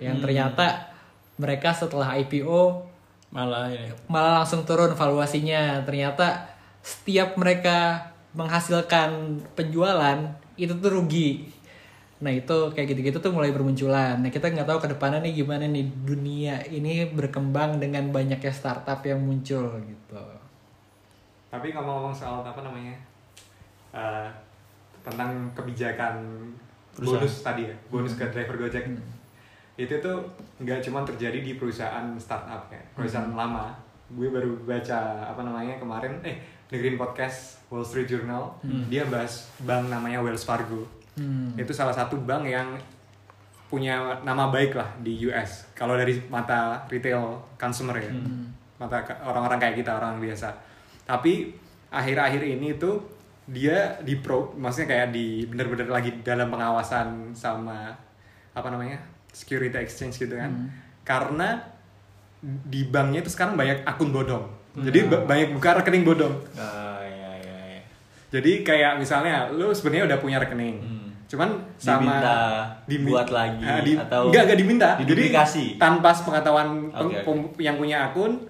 Yang 0.00 0.16
ternyata 0.24 0.94
mereka 1.36 1.74
setelah 1.74 2.14
IPO 2.16 2.94
malah 3.34 3.66
ini. 3.66 3.90
malah 4.06 4.40
langsung 4.40 4.62
turun 4.62 4.94
valuasinya. 4.94 5.82
Ternyata 5.82 6.48
setiap 6.80 7.34
mereka 7.34 8.08
menghasilkan 8.32 9.42
penjualan 9.58 10.18
itu 10.54 10.72
tuh 10.78 10.90
rugi. 10.94 11.50
Nah 12.22 12.30
itu 12.30 12.70
kayak 12.72 12.94
gitu-gitu 12.94 13.18
tuh 13.18 13.34
mulai 13.34 13.50
bermunculan. 13.50 14.22
Nah 14.22 14.30
kita 14.30 14.54
nggak 14.54 14.70
tahu 14.70 14.78
ke 14.78 14.88
depannya 14.94 15.18
nih 15.26 15.42
gimana 15.42 15.66
nih 15.66 15.84
dunia 16.06 16.62
ini 16.70 17.10
berkembang 17.10 17.82
dengan 17.82 18.14
banyaknya 18.14 18.54
startup 18.54 19.02
yang 19.02 19.18
muncul 19.18 19.82
gitu 19.82 20.43
tapi 21.54 21.70
ngomong-ngomong 21.70 22.10
soal 22.10 22.42
apa 22.42 22.58
namanya 22.60 22.90
eh, 23.92 24.26
tentang 25.00 25.30
kebijakan 25.54 26.18
Perusahaan. 26.90 27.22
bonus 27.22 27.34
tadi 27.40 27.62
ya 27.64 27.74
bonus 27.86 28.14
ke 28.14 28.26
driver 28.26 28.56
Gojek. 28.56 28.90
Itu 29.76 29.94
tuh 29.98 30.18
nggak 30.58 30.82
cuma 30.82 31.02
terjadi 31.02 31.38
di 31.38 31.54
perusahaan 31.54 32.10
startup 32.16 32.66
ya 32.68 32.82
perusahaan 32.92 33.30
lama. 33.30 33.70
Gue 34.08 34.26
baru 34.28 34.54
baca 34.60 34.98
apa 35.24 35.42
namanya 35.42 35.74
kemarin 35.76 36.18
eh 36.22 36.38
dengerin 36.66 36.94
podcast 36.94 37.62
Wall 37.66 37.82
Street 37.82 38.06
Journal. 38.08 38.50
Dia 38.88 39.06
bahas 39.06 39.46
bank 39.60 39.86
namanya 39.88 40.18
Wells 40.18 40.42
Fargo. 40.42 40.82
Hmm. 41.14 41.54
itu 41.54 41.70
salah 41.70 41.94
satu 41.94 42.18
bank 42.18 42.42
yang 42.44 42.74
punya 43.64 43.94
nama 44.22 44.50
baik 44.50 44.74
lah 44.74 44.90
di 44.98 45.14
US 45.24 45.62
kalau 45.70 45.94
dari 45.94 46.18
mata 46.26 46.82
retail 46.88 47.38
consumer 47.54 47.94
ya. 47.96 48.10
Mata 48.76 48.98
ke- 49.00 49.22
orang-orang 49.22 49.58
kayak 49.60 49.78
kita 49.78 49.94
orang 49.94 50.18
biasa 50.18 50.50
tapi 51.04 51.52
akhir-akhir 51.88 52.42
ini 52.42 52.74
tuh 52.74 53.00
dia 53.44 54.00
di 54.00 54.16
pro 54.16 54.52
maksudnya 54.52 54.88
kayak 54.88 55.08
di 55.10 55.44
bener-bener 55.44 55.86
lagi 55.86 56.16
dalam 56.20 56.48
pengawasan 56.48 57.06
sama 57.32 57.92
apa 58.50 58.68
namanya 58.68 58.96
security 59.28 59.76
exchange 59.76 60.16
gitu 60.16 60.32
kan 60.32 60.72
karena 61.02 61.60
di 62.42 62.84
banknya 62.84 63.20
itu 63.20 63.28
sekarang 63.28 63.54
banyak 63.54 63.84
akun 63.84 64.10
bodong 64.10 64.44
Jadi 64.74 65.06
ba- 65.06 65.22
banyak 65.22 65.52
buka 65.52 65.78
rekening 65.78 66.02
bodong. 66.02 66.34
Ah, 66.52 66.98
iya, 67.00 67.30
iya, 67.38 67.56
iya. 67.70 67.82
Jadi 68.28 68.60
kayak 68.60 68.98
misalnya 68.98 69.46
lu 69.48 69.70
sebenarnya 69.70 70.02
udah 70.04 70.18
punya 70.18 70.36
rekening. 70.36 70.82
Cuman 71.24 71.46
sama 71.78 72.02
Diminta 72.18 72.36
dimi- 72.84 73.12
buat 73.14 73.30
lagi 73.30 73.62
Ah, 73.62 73.78
di- 73.80 73.94
atau 73.94 74.28
enggak 74.28 74.42
enggak 74.44 74.58
diminta. 74.58 74.88
Jadi 74.98 75.24
tanpa 75.78 76.10
sepengetahuan 76.10 76.90
oke. 76.90 77.22
pem- 77.22 77.54
yang 77.60 77.78
punya 77.78 78.02
akun 78.04 78.42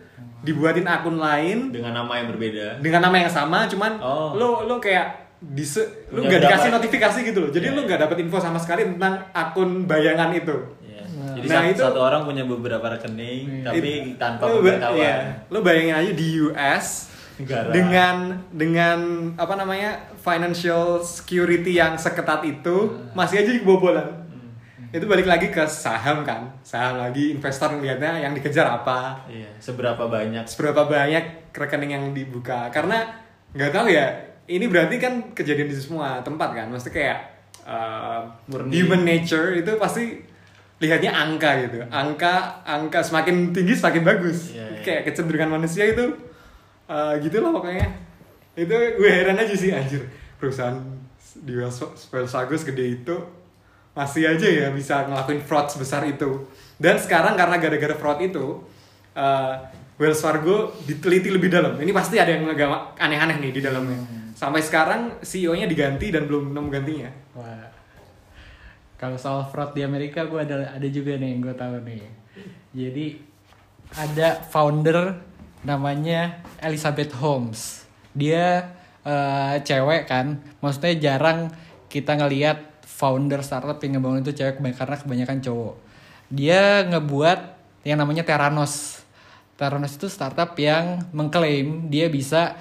dibuatin 0.45 0.85
akun 0.85 1.17
lain 1.17 1.73
Dengan 1.73 1.97
nama 1.97 2.13
yang 2.15 2.29
berbeda. 2.29 2.79
dengan 2.79 3.01
nama 3.03 3.17
yang 3.17 3.29
sama 3.29 3.65
cuman 3.65 3.97
Oh. 3.99 4.33
lu 4.33 4.49
lu 4.65 4.77
kayak 4.77 5.25
dise, 5.41 5.81
lu 6.09 6.21
Punya 6.21 6.29
nggak 6.31 6.41
dikasih 6.43 6.61
berapa- 6.67 6.77
notifikasi 6.79 7.19
gitu 7.23 7.39
loh. 7.39 7.51
Jadi 7.51 7.67
Iya. 7.67 7.75
lu 7.75 7.81
nggak 7.85 8.01
dapet 8.01 8.17
info 8.19 8.39
sama 8.39 8.57
sekali 8.57 8.85
tentang 8.87 9.29
akun 9.31 9.85
bayangan 9.85 10.33
itu. 10.33 10.57
Iya. 10.81 11.05
Jadi 11.35 11.47
Nah, 11.47 11.57
satu, 11.59 11.69
itu- 11.71 11.85
satu 11.85 12.01
orang 12.03 12.23
punya 12.23 12.45
beberapa 12.45 12.87
rekening, 12.87 13.61
tapi 13.63 13.77
It- 13.77 14.17
tanpa 14.17 14.49
pemberitahuan. 14.49 14.97
iya. 14.97 15.17
Lu 15.47 15.61
bayangin 15.61 15.95
aja 15.95 16.13
di 16.13 16.27
US 16.41 16.87
Negara. 17.37 17.69
dengan 17.69 18.17
dengan 18.49 18.99
apa 19.35 19.55
namanya 19.55 19.91
financial 20.17 21.03
security 21.03 21.75
yang 21.75 21.93
seketat 21.95 22.41
itu 22.43 22.77
masih 23.13 23.37
aja 23.39 23.51
kebobolan. 23.55 24.24
Itu 24.95 25.11
balik 25.11 25.27
lagi 25.27 25.51
ke 25.51 25.67
saham 25.67 26.23
kan, 26.23 26.47
saham 26.63 27.03
lagi 27.03 27.35
investor 27.35 27.75
ngeliatnya 27.75 28.23
yang 28.23 28.31
dikejar 28.31 28.79
apa, 28.79 29.27
Iya, 29.27 29.51
seberapa 29.59 30.07
banyak 30.07 30.47
seberapa 30.47 30.87
banyak 30.87 31.51
rekening 31.51 31.91
yang 31.99 32.05
dibuka. 32.15 32.71
Karena 32.71 33.03
nggak 33.51 33.75
tahu 33.75 33.91
ya, 33.91 34.15
ini 34.47 34.71
berarti 34.71 35.03
kan 35.03 35.35
kejadian 35.35 35.67
di 35.67 35.75
semua 35.75 36.23
tempat 36.23 36.55
kan, 36.55 36.71
maksudnya 36.71 36.95
kayak 36.95 37.19
uh, 37.67 38.23
Murni. 38.47 38.71
human 38.71 39.03
nature 39.03 39.59
itu 39.59 39.75
pasti 39.83 40.23
lihatnya 40.79 41.11
angka 41.11 41.51
gitu, 41.67 41.83
angka 41.91 42.63
angka 42.63 43.03
semakin 43.03 43.51
tinggi 43.51 43.75
semakin 43.75 44.03
bagus. 44.07 44.55
Iya, 44.55 44.79
iya. 44.79 44.83
Kayak 44.87 45.03
kecenderungan 45.11 45.59
manusia 45.59 45.91
itu 45.91 46.07
uh, 46.87 47.19
gitu 47.19 47.43
lah 47.43 47.51
pokoknya. 47.51 47.91
Itu 48.55 48.71
gue 48.71 49.11
heran 49.11 49.43
aja 49.43 49.59
sih 49.59 49.75
anjir 49.75 50.07
perusahaan 50.39 50.79
di 51.35 51.59
Wells 51.59 51.83
Wells 52.15 52.31
Fargo 52.31 52.55
segede 52.55 53.03
itu 53.03 53.43
masih 53.95 54.27
aja 54.27 54.49
ya 54.51 54.69
bisa 54.75 55.07
ngelakuin 55.07 55.41
fraud 55.47 55.71
sebesar 55.71 56.03
itu. 56.05 56.51
Dan 56.75 56.99
sekarang 56.99 57.39
karena 57.39 57.57
gara-gara 57.63 57.95
fraud 57.95 58.19
itu 58.21 58.59
uh, 59.15 59.55
Wells 59.95 60.19
Fargo 60.19 60.75
diteliti 60.83 61.31
lebih 61.31 61.47
dalam. 61.47 61.79
Ini 61.79 61.95
pasti 61.95 62.19
ada 62.19 62.35
yang 62.35 62.51
agak 62.51 62.99
aneh-aneh 62.99 63.39
nih 63.39 63.53
di 63.55 63.61
dalamnya. 63.63 64.03
Sampai 64.35 64.59
sekarang 64.67 65.23
CEO-nya 65.23 65.71
diganti 65.71 66.11
dan 66.11 66.27
belum 66.27 66.51
nemu 66.51 66.69
gantinya. 66.69 67.11
Wah. 67.39 67.71
Kalau 68.99 69.15
soal 69.15 69.47
fraud 69.47 69.79
di 69.79 69.87
Amerika 69.87 70.27
gue 70.27 70.43
ada 70.43 70.75
ada 70.75 70.89
juga 70.91 71.15
nih 71.15 71.29
yang 71.31 71.41
gue 71.47 71.55
tahu 71.55 71.75
nih. 71.87 72.03
Jadi 72.75 73.07
ada 73.95 74.43
founder 74.51 75.23
namanya 75.63 76.43
Elizabeth 76.59 77.15
Holmes. 77.23 77.87
Dia 78.11 78.75
eh, 79.07 79.55
cewek 79.63 80.11
kan. 80.11 80.43
Maksudnya 80.59 80.99
jarang 80.99 81.55
kita 81.87 82.19
ngelihat 82.19 82.74
founder 82.95 83.43
startup 83.43 83.83
yang 83.83 83.99
ngebangun 83.99 84.23
itu 84.23 84.39
cewek 84.39 84.63
karena 84.63 84.95
kebanyakan 84.95 85.39
cowok. 85.43 85.75
Dia 86.31 86.87
ngebuat 86.87 87.39
yang 87.83 87.99
namanya 87.99 88.23
Theranos. 88.23 89.03
Theranos 89.59 89.99
itu 89.99 90.07
startup 90.07 90.55
yang 90.55 91.03
mengklaim 91.11 91.91
dia 91.91 92.07
bisa 92.07 92.55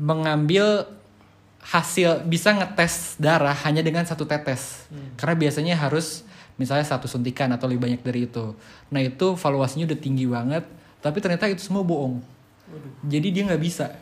mengambil 0.00 0.88
hasil 1.60 2.24
bisa 2.24 2.56
ngetes 2.56 3.20
darah 3.20 3.56
hanya 3.68 3.84
dengan 3.84 4.08
satu 4.08 4.24
tetes. 4.24 4.88
Karena 5.20 5.36
biasanya 5.36 5.74
harus 5.76 6.24
misalnya 6.56 6.88
satu 6.88 7.04
suntikan 7.04 7.52
atau 7.52 7.68
lebih 7.68 7.92
banyak 7.92 8.00
dari 8.00 8.24
itu. 8.24 8.56
Nah 8.88 9.04
itu 9.04 9.36
valuasinya 9.36 9.84
udah 9.84 10.00
tinggi 10.00 10.24
banget 10.24 10.64
tapi 11.04 11.20
ternyata 11.20 11.44
itu 11.44 11.60
semua 11.60 11.84
bohong. 11.84 12.24
Jadi 13.04 13.28
dia 13.36 13.42
nggak 13.44 13.62
bisa. 13.62 13.92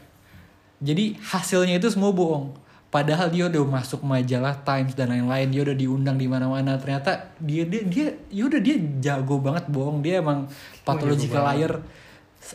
Jadi 0.78 1.18
hasilnya 1.18 1.82
itu 1.82 1.90
semua 1.90 2.14
bohong 2.14 2.65
padahal 2.86 3.28
dia 3.28 3.50
udah 3.50 3.62
masuk 3.66 4.00
majalah 4.00 4.54
Times 4.62 4.94
dan 4.94 5.10
lain-lain 5.10 5.50
dia 5.50 5.62
udah 5.66 5.76
diundang 5.76 6.16
di 6.16 6.30
mana-mana 6.30 6.78
ternyata 6.78 7.34
dia 7.42 7.66
dia 7.66 7.82
dia 7.84 8.06
ya 8.30 8.46
udah 8.46 8.60
dia 8.62 8.76
jago 9.02 9.42
banget 9.42 9.66
bohong 9.68 10.00
dia 10.00 10.22
emang 10.22 10.46
pathological 10.86 11.42
liar 11.50 11.82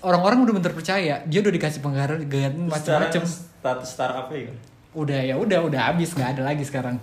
orang-orang 0.02 0.48
udah 0.48 0.54
bener 0.56 0.74
percaya 0.74 1.20
dia 1.28 1.40
udah 1.44 1.52
dikasih 1.52 1.84
penghargaan 1.84 2.54
macam-macam 2.72 3.22
status 3.28 3.90
startupnya 3.92 4.50
kan? 4.50 4.56
udah 4.92 5.20
ya 5.20 5.36
udah 5.36 5.60
udah 5.68 5.82
habis 5.92 6.16
nggak 6.16 6.40
ada 6.40 6.44
lagi 6.48 6.64
sekarang 6.64 6.96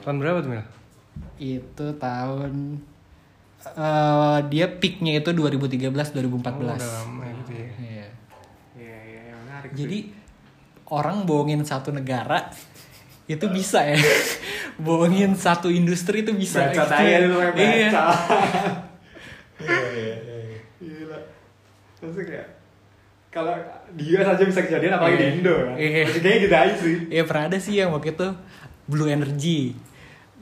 Tahun 0.00 0.16
berapa 0.16 0.40
tuh 0.40 0.50
Mil? 0.56 0.64
itu 1.36 1.86
tahun 2.00 2.80
eh 3.60 4.38
dia 4.48 4.66
peaknya 4.72 5.20
itu 5.20 5.36
2013 5.36 5.92
2014 5.92 5.92
Oh, 5.92 6.64
udah 6.64 6.80
lama 6.80 7.24
gitu 7.44 7.52
ya. 7.52 7.68
Iya. 7.76 8.06
Iya, 8.72 8.98
iya, 9.04 9.20
iya, 9.28 9.34
menarik. 9.36 9.70
jadi 9.76 9.98
orang 10.88 11.28
bohongin 11.28 11.60
satu 11.62 11.92
negara 11.92 12.48
itu 13.30 13.46
bisa 13.46 13.86
ya 13.86 13.94
bohongin 14.84 15.38
satu 15.38 15.70
industri 15.70 16.26
itu 16.26 16.34
bisa 16.34 16.66
Bacot 16.66 16.82
Gitu. 16.82 16.98
aja 16.98 17.16
lu 17.22 17.38
iya 17.54 17.86
baca. 17.86 18.04
Gila. 20.80 21.18
Maksudnya 22.00 22.24
kayak 22.26 22.48
kalau 23.30 23.54
di 23.92 24.04
US 24.16 24.26
aja 24.26 24.42
bisa 24.42 24.60
kejadian 24.64 24.92
apalagi 24.96 25.14
Iya. 25.14 25.22
di 25.22 25.26
Indo 25.38 25.54
kan. 25.54 25.74
Iya. 25.76 26.02
Maksudnya 26.02 26.20
Kayaknya 26.24 26.42
gitu 26.42 26.54
aja 26.56 26.74
sih. 26.76 26.94
Iya 27.08 27.22
pernah 27.22 27.44
ada 27.46 27.58
sih 27.60 27.74
yang 27.76 27.90
waktu 27.92 28.08
itu 28.10 28.28
Blue 28.84 29.06
Energy 29.06 29.60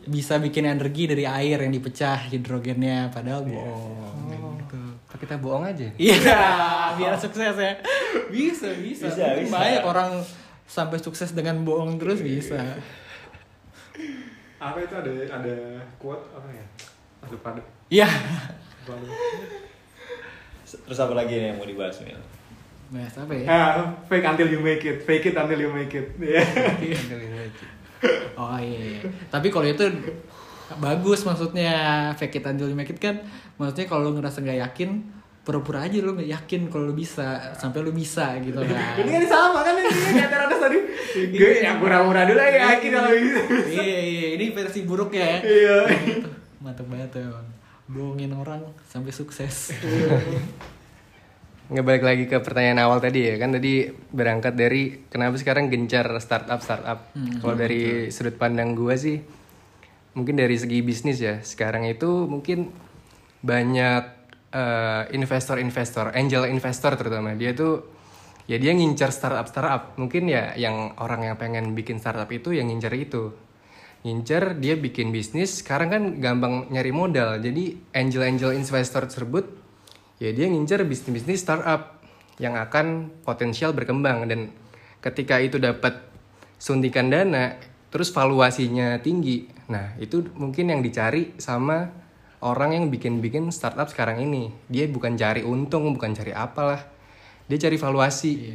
bisa 0.08 0.40
bikin 0.40 0.64
energi 0.64 1.04
dari 1.04 1.28
air 1.28 1.60
yang 1.60 1.68
dipecah 1.68 2.32
hidrogennya 2.32 3.12
padahal 3.12 3.44
bohong 3.44 4.24
kayak 4.24 4.40
gitu. 4.64 4.80
Tapi 5.04 5.20
kita 5.20 5.36
bohong 5.36 5.64
aja. 5.66 5.88
Iya, 5.94 6.40
biar 6.96 7.12
sukses 7.14 7.52
ya. 7.52 7.72
Bisa, 8.32 8.72
bisa. 8.72 9.04
Bisa, 9.04 9.24
bisa. 9.36 9.52
Banyak 9.52 9.84
orang 9.84 10.10
sampai 10.68 11.00
sukses 11.00 11.32
dengan 11.32 11.64
bohong 11.64 11.96
terus 11.96 12.20
bisa. 12.20 12.60
Apa 14.60 14.78
itu 14.84 14.94
ada 14.94 15.12
ada 15.32 15.56
quote 15.96 16.28
apa 16.36 16.48
ya? 16.52 16.66
Aduh 17.24 17.40
pada. 17.40 17.64
Iya. 17.88 18.08
Terus 20.68 20.98
apa 21.00 21.16
lagi 21.16 21.40
nih 21.40 21.56
yang 21.56 21.58
mau 21.58 21.64
dibahas 21.64 21.96
Mil? 22.04 22.20
Bahas 22.92 23.14
apa 23.16 23.32
ya? 23.32 23.46
Ah, 23.48 23.88
fake 24.04 24.28
until 24.28 24.48
you 24.52 24.60
make 24.60 24.84
it. 24.84 25.00
Fake 25.02 25.24
it 25.24 25.34
until 25.34 25.56
you 25.56 25.72
make 25.72 25.92
it. 25.96 26.12
Iya. 26.20 26.44
Oh 28.38 28.54
iya. 28.60 28.78
iya. 28.94 29.00
Tapi 29.26 29.50
kalau 29.50 29.66
itu 29.66 29.82
bagus 30.76 31.24
maksudnya 31.24 31.72
fake 32.14 32.38
it 32.38 32.44
until 32.44 32.68
you 32.68 32.76
make 32.76 32.92
it 32.92 33.00
kan 33.00 33.24
maksudnya 33.56 33.88
kalau 33.88 34.12
lu 34.12 34.20
ngerasa 34.20 34.44
nggak 34.44 34.60
yakin 34.68 35.00
pura-pura 35.48 35.88
aja 35.88 36.04
lu 36.04 36.12
nggak 36.12 36.28
yakin 36.28 36.68
kalau 36.68 36.92
lu 36.92 36.94
bisa 37.00 37.56
sampai 37.56 37.80
lu 37.80 37.88
bisa 37.88 38.36
gitu 38.44 38.60
kan. 38.60 39.00
Ini 39.00 39.08
kan 39.16 39.24
sama 39.24 39.64
kan 39.64 39.80
ini 39.80 39.88
kayak 39.88 40.28
Teranos 40.28 40.60
tadi. 40.60 40.78
Gue 41.32 41.64
yang 41.64 41.80
pura-pura 41.80 42.28
dulu 42.28 42.36
ya 42.36 42.76
yakin 42.76 42.90
kalau 42.92 43.10
bisa. 43.16 43.40
iya 43.72 43.98
iya 44.04 44.28
ini 44.36 44.52
versi 44.52 44.84
buruknya 44.84 45.24
ya. 45.24 45.38
Iya. 45.40 45.78
mantep 46.60 46.84
banget 46.92 47.16
tuh 47.16 47.24
emang 47.24 47.48
bohongin 47.88 48.36
orang 48.36 48.60
sampai 48.84 49.08
sukses. 49.08 49.72
Nggak 51.72 51.84
balik 51.88 52.04
lagi 52.04 52.24
ke 52.28 52.36
pertanyaan 52.44 52.84
awal 52.84 53.00
tadi 53.00 53.32
ya. 53.32 53.40
Kan 53.40 53.56
tadi 53.56 53.88
berangkat 53.88 54.52
dari 54.52 55.08
kenapa 55.08 55.40
sekarang 55.40 55.72
gencar 55.72 56.12
startup 56.20 56.60
startup. 56.60 57.08
Kalau 57.16 57.56
dari 57.56 58.12
sudut 58.12 58.36
pandang 58.36 58.76
gua 58.76 59.00
sih 59.00 59.24
mungkin 60.12 60.36
dari 60.36 60.60
segi 60.60 60.84
bisnis 60.84 61.24
ya. 61.24 61.40
Sekarang 61.40 61.88
itu 61.88 62.28
mungkin 62.28 62.68
banyak 63.40 64.17
eh, 64.52 65.02
investor-investor, 65.12 66.16
angel 66.16 66.48
investor 66.48 66.96
terutama. 66.96 67.36
Dia 67.36 67.52
tuh 67.52 67.84
ya 68.48 68.56
dia 68.56 68.72
ngincar 68.72 69.12
startup 69.12 69.46
startup. 69.46 69.82
Mungkin 70.00 70.28
ya 70.28 70.56
yang 70.56 70.96
orang 70.98 71.28
yang 71.28 71.36
pengen 71.36 71.76
bikin 71.76 72.00
startup 72.00 72.28
itu 72.32 72.56
yang 72.56 72.72
ngincar 72.72 72.92
itu. 72.96 73.32
Ngincer 74.06 74.56
dia 74.62 74.78
bikin 74.78 75.10
bisnis 75.10 75.60
sekarang 75.60 75.88
kan 75.90 76.02
gampang 76.22 76.70
nyari 76.72 76.92
modal. 76.94 77.36
Jadi 77.42 77.76
angel 77.92 78.22
angel 78.24 78.50
investor 78.56 79.04
tersebut 79.04 79.44
ya 80.22 80.32
dia 80.32 80.46
ngincer 80.48 80.82
bisnis 80.88 81.22
bisnis 81.22 81.44
startup 81.44 82.00
yang 82.40 82.56
akan 82.56 83.12
potensial 83.26 83.76
berkembang. 83.76 84.24
Dan 84.30 84.54
ketika 85.04 85.42
itu 85.42 85.60
dapat 85.60 86.08
suntikan 86.56 87.12
dana 87.12 87.58
terus 87.92 88.08
valuasinya 88.14 88.96
tinggi. 89.04 89.48
Nah 89.68 89.98
itu 90.00 90.24
mungkin 90.36 90.72
yang 90.72 90.80
dicari 90.80 91.36
sama 91.36 92.07
orang 92.44 92.74
yang 92.74 92.84
bikin 92.92 93.18
bikin 93.18 93.50
startup 93.50 93.90
sekarang 93.90 94.22
ini. 94.22 94.54
Dia 94.70 94.86
bukan 94.86 95.18
cari 95.18 95.42
untung 95.42 95.90
bukan 95.94 96.14
cari 96.14 96.30
apalah. 96.34 96.84
Dia 97.50 97.58
cari 97.58 97.76
valuasi. 97.80 98.54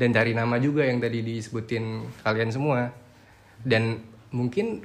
Dan 0.00 0.16
cari 0.16 0.32
nama 0.32 0.56
juga 0.56 0.86
yang 0.88 0.96
tadi 1.02 1.20
disebutin 1.20 2.08
kalian 2.24 2.50
semua. 2.52 2.88
Dan 3.60 4.00
mungkin 4.32 4.80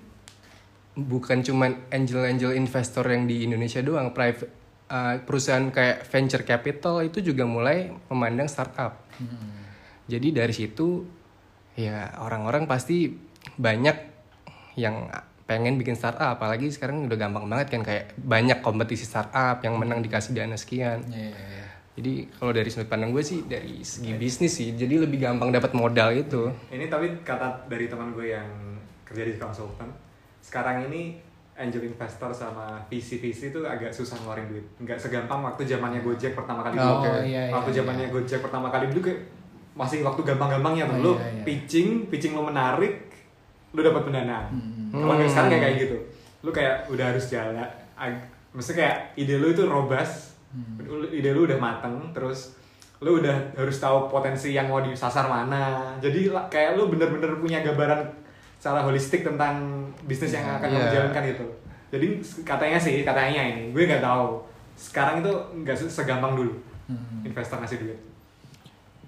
bukan 0.96 1.44
cuman 1.44 1.91
angel-angel 1.91 2.55
investor 2.55 3.08
yang 3.08 3.27
di 3.27 3.48
Indonesia 3.48 3.79
doang. 3.79 4.12
Private 4.12 4.51
uh, 4.89 5.22
perusahaan 5.24 5.67
kayak 5.72 6.05
venture 6.10 6.44
capital 6.44 7.01
itu 7.05 7.22
juga 7.22 7.48
mulai 7.48 7.94
memandang 8.12 8.50
startup. 8.50 9.05
Jadi 10.05 10.27
dari 10.36 10.53
situ 10.53 11.01
ya 11.75 12.13
orang-orang 12.22 12.70
pasti 12.70 13.12
banyak 13.58 13.98
yang 14.79 15.10
pengen 15.46 15.78
bikin 15.78 15.94
startup 15.94 16.36
apalagi 16.36 16.74
sekarang 16.74 17.06
udah 17.06 17.18
gampang 17.18 17.46
banget 17.46 17.68
kan 17.70 17.82
kayak 17.86 18.18
banyak 18.18 18.66
kompetisi 18.66 19.06
startup 19.06 19.62
yang 19.62 19.78
menang 19.78 20.02
dikasih 20.02 20.34
dana 20.34 20.58
sekian 20.58 21.06
Iya, 21.06 21.30
iya, 21.30 21.46
iya. 21.54 21.66
Jadi 21.96 22.28
kalau 22.28 22.52
dari 22.52 22.68
sudut 22.68 22.92
pandang 22.92 23.16
gue 23.16 23.24
sih 23.24 23.48
dari 23.48 23.80
segi 23.80 24.20
bisnis 24.20 24.52
sih, 24.52 24.75
jadi 24.75 25.08
lebih 25.08 25.16
gampang 25.16 25.48
dapat 25.48 25.72
modal 25.72 26.12
itu. 26.12 26.52
Ini 26.68 26.92
tapi 26.92 27.24
kata 27.24 27.72
dari 27.72 27.88
teman 27.88 28.12
gue 28.12 28.36
yang 28.36 28.44
kerja 29.08 29.24
di 29.24 29.40
konsultan, 29.40 29.88
sekarang 30.44 30.92
ini 30.92 31.16
angel 31.56 31.88
investor 31.88 32.36
sama 32.36 32.84
VC-VC 32.92 33.56
itu 33.56 33.64
agak 33.64 33.96
susah 33.96 34.20
ngeluarin 34.20 34.52
duit. 34.52 34.66
Nggak 34.84 35.00
segampang 35.00 35.40
waktu 35.40 35.64
zamannya 35.64 36.04
Gojek 36.04 36.36
pertama 36.36 36.68
kali 36.68 36.75
Oh, 36.75 37.00
dulu. 37.00 37.24
iya, 37.24 37.48
iya, 37.48 37.54
waktu 37.56 37.72
iya. 37.72 37.78
zamannya 37.80 38.08
Gojek 38.12 38.40
pertama 38.44 38.68
kali 38.68 38.92
dulu 38.92 39.00
kayak 39.08 39.20
masih 39.72 40.04
waktu 40.04 40.22
gampang-gampangnya. 40.28 40.84
Oh, 40.92 41.00
lu 41.00 41.12
iya, 41.16 41.32
iya. 41.32 41.44
pitching, 41.48 42.12
pitching 42.12 42.36
lu 42.36 42.44
menarik, 42.44 43.08
lu 43.72 43.80
dapat 43.80 44.04
pendanaan. 44.04 44.52
Hmm. 44.52 44.75
Kalau 44.98 45.25
sekarang 45.25 45.50
kayak 45.50 45.64
kayak 45.64 45.75
gitu. 45.82 45.98
Lu 46.40 46.50
kayak 46.50 46.75
udah 46.88 47.06
harus 47.08 47.25
jalan. 47.28 47.58
ag- 47.96 48.24
Maksudnya 48.50 48.80
kayak 48.82 48.98
ide 49.16 49.36
lu 49.36 49.50
itu 49.50 49.64
robust, 49.64 50.32
Hmm. 50.48 50.80
Ide 51.12 51.36
lu 51.36 51.44
udah 51.44 51.60
mateng, 51.60 52.00
terus 52.12 52.56
lu 52.98 53.20
udah 53.20 53.36
harus 53.54 53.75
tahu 53.75 54.08
potensi 54.08 54.52
yang 54.52 54.66
mau 54.66 54.80
disasar 54.80 55.28
mana. 55.28 55.92
Jadi 56.00 56.32
kayak 56.48 56.75
lu 56.75 56.88
bener-bener 56.88 57.28
punya 57.36 57.60
gambaran 57.60 58.08
secara 58.56 58.80
holistik 58.80 59.22
tentang 59.22 59.60
bisnis 60.04 60.32
yang 60.32 60.48
akan 60.50 60.72
Iya. 60.72 60.88
jalankan 60.90 61.28
itu. 61.28 61.46
Jadi 61.92 62.08
katanya 62.42 62.80
sih, 62.80 63.04
katanya 63.04 63.44
ini, 63.46 63.70
gue 63.70 63.84
nggak 63.84 64.00
tahu. 64.00 64.40
Sekarang 64.74 65.20
itu 65.20 65.32
nggak 65.58 65.75
se- 65.75 65.92
segampang 65.92 66.34
dulu 66.34 66.56
Hmm. 66.88 67.20
investor 67.22 67.60
ngasih 67.60 67.84
duit. 67.84 68.00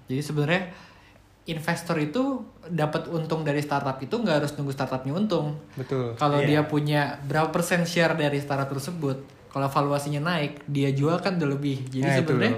Jadi 0.04 0.20
sebenarnya 0.20 0.68
investor 1.48 1.96
itu 1.96 2.44
dapat 2.68 3.08
untung 3.08 3.40
dari 3.40 3.64
startup 3.64 3.96
itu 3.98 4.12
nggak 4.12 4.44
harus 4.44 4.52
nunggu 4.54 4.72
startupnya 4.76 5.16
untung. 5.16 5.56
Betul. 5.74 6.12
Kalau 6.14 6.44
Iya. 6.44 6.46
dia 6.46 6.60
punya 6.68 7.02
berapa 7.24 7.48
persen 7.48 7.88
share 7.88 8.12
dari 8.12 8.36
startup 8.36 8.68
tersebut, 8.68 9.24
kalau 9.48 9.64
valuasinya 9.66 10.20
naik, 10.20 10.68
dia 10.68 10.92
jual 10.92 11.16
kan 11.24 11.40
udah 11.40 11.48
lebih. 11.48 11.88
Jadi 11.88 12.04
Nah, 12.04 12.16
sebenarnya 12.20 12.52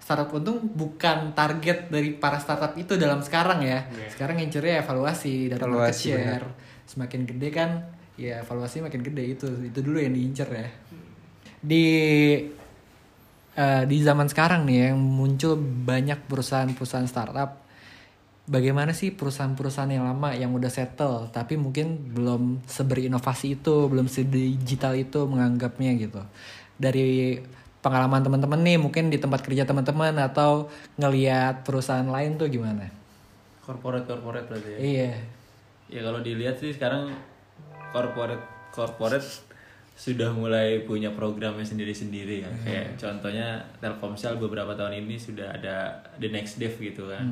startup 0.00 0.32
untung 0.32 0.56
bukan 0.72 1.36
target 1.36 1.92
dari 1.92 2.16
para 2.16 2.40
startup 2.40 2.72
itu 2.74 2.96
dalam 2.96 3.20
sekarang 3.20 3.60
ya. 3.60 3.84
Iya. 3.86 4.08
Sekarang 4.08 4.40
ngincernya 4.40 4.80
evaluasi 4.82 5.52
dari 5.52 5.60
market 5.60 5.94
share. 5.94 6.46
Semakin 6.88 7.20
gede 7.28 7.48
kan, 7.52 7.70
ya 8.16 8.40
evaluasi 8.40 8.80
makin 8.80 9.04
gede 9.04 9.36
itu. 9.36 9.46
Itu 9.68 9.84
dulu 9.84 10.00
yang 10.00 10.16
diincer 10.16 10.48
ya. 10.48 10.66
Di 11.60 11.84
eh, 13.52 13.82
di 13.84 13.96
zaman 14.00 14.32
sekarang 14.32 14.64
nih 14.64 14.90
yang 14.90 14.96
muncul 14.96 15.60
banyak 15.60 16.24
perusahaan-perusahaan 16.24 17.04
startup 17.04 17.68
bagaimana 18.50 18.90
sih 18.90 19.14
perusahaan-perusahaan 19.14 19.94
yang 19.94 20.10
lama 20.10 20.34
yang 20.34 20.50
udah 20.50 20.66
settle 20.66 21.30
tapi 21.30 21.54
mungkin 21.54 22.10
belum 22.10 22.66
seberinovasi 22.66 23.62
itu 23.62 23.86
belum 23.86 24.10
sedigital 24.10 24.98
itu 24.98 25.22
menganggapnya 25.30 25.94
gitu. 25.94 26.20
Dari 26.74 27.38
pengalaman 27.78 28.26
teman-teman 28.26 28.60
nih 28.60 28.76
mungkin 28.82 29.08
di 29.08 29.22
tempat 29.22 29.46
kerja 29.46 29.62
teman-teman 29.62 30.18
atau 30.18 30.66
ngelihat 30.98 31.62
perusahaan 31.62 32.04
lain 32.04 32.36
tuh 32.36 32.50
gimana? 32.50 32.90
Corporate 33.62 34.10
corporate 34.10 34.50
berarti 34.50 34.70
ya? 34.74 34.78
Iya. 34.82 35.12
Ya 35.90 36.00
kalau 36.02 36.20
dilihat 36.20 36.58
sih 36.58 36.74
sekarang 36.74 37.14
corporate 37.94 38.42
corporate 38.74 39.49
sudah 40.00 40.32
mulai 40.32 40.88
punya 40.88 41.12
programnya 41.12 41.60
sendiri-sendiri 41.60 42.40
ya. 42.40 42.48
Kayak 42.64 42.96
contohnya 42.96 43.60
Telkomsel 43.84 44.40
beberapa 44.40 44.72
tahun 44.72 45.04
ini 45.04 45.20
sudah 45.20 45.52
ada 45.52 45.92
the 46.16 46.32
next 46.32 46.56
dev 46.56 46.72
gitu 46.80 47.04
kan. 47.12 47.28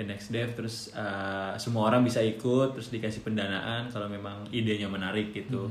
The 0.00 0.08
next 0.08 0.32
dev 0.32 0.48
terus 0.56 0.96
uh, 0.96 1.52
semua 1.60 1.92
orang 1.92 2.08
bisa 2.08 2.24
ikut 2.24 2.72
terus 2.72 2.88
dikasih 2.88 3.20
pendanaan 3.20 3.92
kalau 3.92 4.08
memang 4.08 4.48
idenya 4.48 4.88
menarik 4.88 5.36
gitu. 5.36 5.68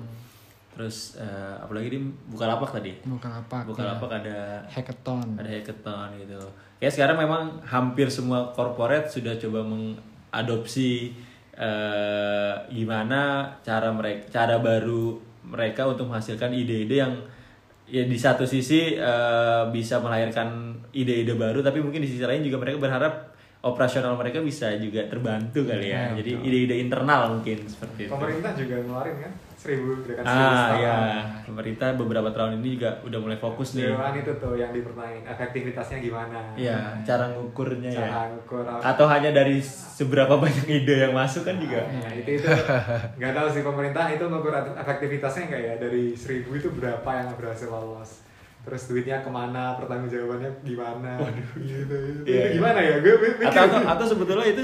Terus 0.77 1.17
uh, 1.17 1.65
apalagi 1.65 1.97
di 1.97 1.99
Bukalapak 2.29 2.77
tadi. 2.77 2.93
Bukan 3.01 3.31
apa 3.33 3.65
Bukalapak 3.65 4.21
ada 4.21 4.61
hackathon. 4.69 5.41
ada 5.41 5.49
hackathon 5.49 6.13
gitu. 6.21 6.37
Kayak 6.77 6.93
sekarang 6.93 7.17
memang 7.25 7.57
hampir 7.65 8.05
semua 8.13 8.53
corporate 8.53 9.09
sudah 9.09 9.33
coba 9.41 9.65
mengadopsi 9.65 11.09
eh, 11.55 12.53
gimana 12.67 13.47
cara 13.63 13.89
mereka 13.95 14.27
cara 14.27 14.59
baru 14.59 15.15
mereka 15.45 15.85
untuk 15.85 16.09
menghasilkan 16.09 16.51
ide-ide 16.51 16.95
yang 16.97 17.13
ya 17.85 18.01
di 18.01 18.17
satu 18.17 18.49
sisi 18.49 18.97
eh, 18.97 19.63
bisa 19.69 20.01
melahirkan 20.01 20.73
ide-ide 20.89 21.37
baru 21.37 21.61
tapi 21.61 21.85
mungkin 21.85 22.01
di 22.01 22.09
sisi 22.09 22.25
lain 22.25 22.41
juga 22.41 22.57
mereka 22.57 22.81
berharap 22.81 23.34
operasional 23.65 24.13
mereka 24.13 24.45
bisa 24.45 24.69
juga 24.77 25.09
terbantu 25.09 25.65
kali 25.65 25.89
ya. 25.89 26.13
Jadi 26.13 26.31
ide-ide 26.45 26.75
internal 26.77 27.33
mungkin 27.33 27.65
seperti 27.65 28.05
itu. 28.05 28.13
Pemerintah 28.13 28.53
juga 28.53 28.75
ngeluarin 28.85 29.17
kan 29.17 29.31
seribu 29.65 29.97
gerakan 30.05 30.23
seribu 30.29 30.53
Ah 30.53 30.69
ya, 30.77 30.97
pemerintah 31.41 31.87
beberapa 31.97 32.29
tahun 32.29 32.61
ini 32.61 32.77
juga 32.77 33.01
udah 33.01 33.19
mulai 33.19 33.39
fokus 33.41 33.73
nih. 33.73 33.89
Dewan 33.89 34.13
itu 34.13 34.31
tuh 34.37 34.53
yang 34.53 34.69
dipertanyain 34.69 35.25
efektivitasnya 35.25 35.97
gimana. 36.05 36.37
Iya, 36.53 37.01
cara 37.01 37.33
ngukurnya 37.33 37.89
ya. 37.89 38.05
Cara 38.05 38.21
ngukur. 38.29 38.61
Atau 38.61 39.05
hanya 39.09 39.33
dari 39.33 39.57
seberapa 39.65 40.37
banyak 40.37 40.69
ide 40.69 41.09
yang 41.09 41.17
masuk 41.17 41.49
kan 41.49 41.57
juga. 41.57 41.81
Nah, 41.81 42.13
itu 42.13 42.37
itu 42.37 42.45
nggak 43.17 43.33
tahu 43.33 43.47
sih 43.49 43.65
pemerintah 43.65 44.05
itu 44.13 44.23
ngukur 44.29 44.53
efektivitasnya 44.53 45.43
nggak 45.49 45.61
ya 45.65 45.73
dari 45.81 46.13
seribu 46.13 46.53
itu 46.53 46.69
berapa 46.69 47.09
yang 47.09 47.33
berhasil 47.33 47.65
lolos 47.73 48.24
terus 48.65 48.89
duitnya 48.89 49.21
ke 49.21 49.29
mana 49.29 49.77
pertanggungjawabannya 49.77 50.51
gimana 50.61 51.21
gitu, 51.61 51.61
gitu. 51.61 51.97
Iya, 52.25 52.43
Itu 52.49 52.55
gimana 52.57 52.79
ya 52.81 52.95
gue 52.97 53.13
gue 53.13 53.29
mikir 53.37 53.45
Atau, 53.47 53.65
atau 53.69 53.81
atau 53.85 54.05
sebetulnya 54.05 54.45
itu 54.49 54.63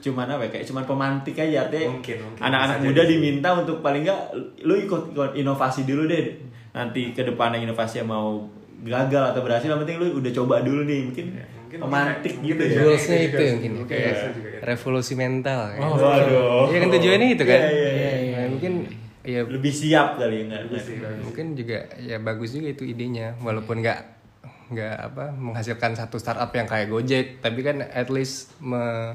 cuman 0.00 0.26
apa 0.32 0.42
ya? 0.46 0.50
Kayak 0.56 0.66
cuman 0.72 0.84
pemantik 0.84 1.36
aja 1.36 1.56
artinya. 1.66 1.88
Mungkin, 1.92 2.16
mungkin. 2.22 2.40
Anak-anak 2.40 2.76
muda 2.80 3.02
jadi. 3.02 3.10
diminta 3.12 3.48
untuk 3.52 3.76
paling 3.80 4.02
nggak 4.02 4.20
lu 4.62 4.74
ikut, 4.78 5.02
ikut 5.12 5.32
inovasi 5.34 5.84
dulu 5.84 6.08
deh. 6.08 6.24
Nanti 6.72 7.12
ke 7.12 7.22
depannya 7.22 7.60
inovasi 7.60 8.00
yang 8.00 8.08
mau 8.08 8.40
gagal 8.80 9.34
atau 9.34 9.40
berhasil 9.40 9.66
yang 9.66 9.80
penting 9.82 9.98
lu 9.98 10.16
udah 10.16 10.32
coba 10.32 10.60
dulu 10.62 10.84
nih 10.84 11.00
mungkin, 11.04 11.26
mungkin 11.34 11.78
pemantik 11.80 12.32
mungkin 12.38 12.48
gitu 12.54 12.62
itu 12.62 12.72
ya. 12.72 12.80
Goalsnya 12.84 13.18
itu 13.18 13.36
ya, 13.40 13.52
Mungkin 13.56 13.72
kayak 13.84 14.12
ya. 14.14 14.28
revolusi 14.62 15.12
mental. 15.12 15.60
ya. 15.74 15.78
Oh, 15.82 15.96
Waduh. 15.96 16.70
Iya 16.70 16.78
kan 16.78 16.88
tujuannya 16.92 17.28
itu 17.34 17.44
kan. 17.44 17.60
Iya, 17.66 17.90
iya, 17.90 18.10
iya. 18.22 18.36
Nah, 18.36 18.48
mungkin 18.52 18.72
ya 19.26 19.42
Lebih 19.42 19.68
siap 19.68 20.16
kali 20.16 20.46
enggak? 20.46 20.70
Bagus 20.70 20.82
sih, 20.84 20.96
bagus. 20.96 21.22
mungkin 21.22 21.46
juga 21.52 21.78
ya 21.98 22.16
bagus 22.16 22.50
juga 22.50 22.68
itu 22.70 22.86
idenya 22.86 23.34
walaupun 23.38 23.82
nggak 23.82 24.00
nggak 24.66 24.96
apa 25.04 25.24
menghasilkan 25.32 25.94
satu 25.94 26.16
startup 26.16 26.50
yang 26.50 26.66
kayak 26.66 26.86
Gojek 26.88 27.26
tapi 27.38 27.60
kan 27.60 27.82
at 27.82 28.06
least 28.08 28.54
me- 28.58 29.14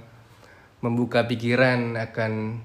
membuka 0.80 1.24
pikiran 1.24 1.96
akan 1.96 2.60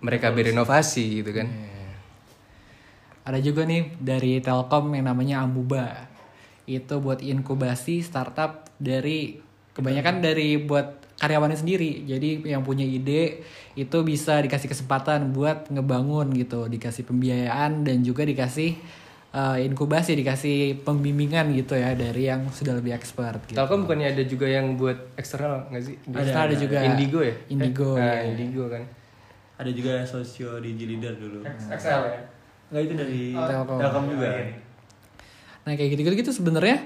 mereka 0.00 0.30
berinovasi 0.30 1.20
gitu 1.20 1.32
kan 1.32 1.48
Ada 3.22 3.42
juga 3.42 3.66
nih 3.66 3.90
dari 3.98 4.38
Telkom 4.38 4.94
yang 4.94 5.10
namanya 5.10 5.42
Amuba. 5.42 6.06
Itu 6.62 6.98
buat 6.98 7.18
inkubasi 7.18 7.98
startup 7.98 8.70
dari 8.78 9.42
kebanyakan 9.74 10.22
dari 10.22 10.54
buat 10.56 11.05
karyawannya 11.16 11.56
sendiri. 11.56 12.04
Jadi 12.04 12.44
yang 12.44 12.60
punya 12.60 12.82
ide 12.82 13.40
itu 13.72 13.98
bisa 14.02 14.36
dikasih 14.38 14.68
kesempatan 14.68 15.30
buat 15.30 15.68
ngebangun 15.68 16.32
gitu, 16.32 16.64
dikasih 16.66 17.04
pembiayaan 17.04 17.82
dan 17.82 18.00
juga 18.00 18.22
dikasih 18.22 18.76
eh, 19.32 19.56
inkubasi, 19.64 20.12
dikasih 20.14 20.56
pembimbingan 20.80 21.52
gitu 21.52 21.72
ya 21.72 21.92
dari 21.92 22.24
yang 22.26 22.48
sudah 22.48 22.72
lebih 22.74 22.92
expert 22.92 23.40
gitu. 23.44 23.56
Telkom 23.56 23.84
bukannya 23.84 24.12
ada 24.12 24.24
juga 24.24 24.46
yang 24.46 24.76
buat 24.76 24.96
eksternal 25.14 25.68
nggak 25.68 25.82
sih 25.82 25.94
Ada, 26.06 26.32
ada 26.42 26.54
juga. 26.54 26.78
Indigo 26.82 27.20
ya 27.20 27.36
Indigo, 27.48 27.96
Eh, 27.96 28.00
nah, 28.00 28.16
iya. 28.16 28.32
Indigo 28.32 28.64
kan 28.68 28.84
Ada 29.56 29.70
juga 29.72 29.92
sosio 30.04 30.60
di 30.60 30.76
Leader 30.76 31.16
dulu. 31.16 31.40
Excel 31.44 32.00
ya 32.06 32.20
Enggak 32.66 32.82
itu 32.82 32.94
dari 32.94 33.22
Oh, 33.32 33.46
Telkom. 33.46 33.78
Telkom 33.78 34.04
juga. 34.10 34.28
Nah 35.64 35.72
kayak 35.74 35.90
gitu-gitu 35.92 36.14
gitu 36.18 36.32
sebenarnya 36.34 36.76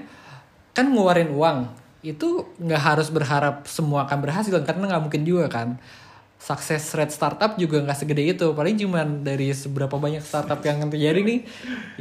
kan 0.71 0.87
ngeluarin 0.87 1.29
uang 1.31 1.57
itu 2.01 2.49
nggak 2.57 2.81
harus 2.81 3.13
berharap 3.13 3.69
semua 3.69 4.09
akan 4.09 4.19
berhasil 4.25 4.53
karena 4.65 4.89
nggak 4.89 5.03
mungkin 5.05 5.21
juga 5.25 5.47
kan. 5.49 5.77
Sukses 6.41 6.81
rate 6.97 7.13
startup 7.13 7.53
juga 7.61 7.85
nggak 7.85 7.97
segede 8.01 8.33
itu. 8.33 8.57
Paling 8.57 8.73
cuman 8.81 9.21
dari 9.21 9.53
seberapa 9.53 9.93
banyak 9.93 10.25
startup 10.25 10.57
yang 10.65 10.81
terjadi 10.89 11.21
nih 11.21 11.39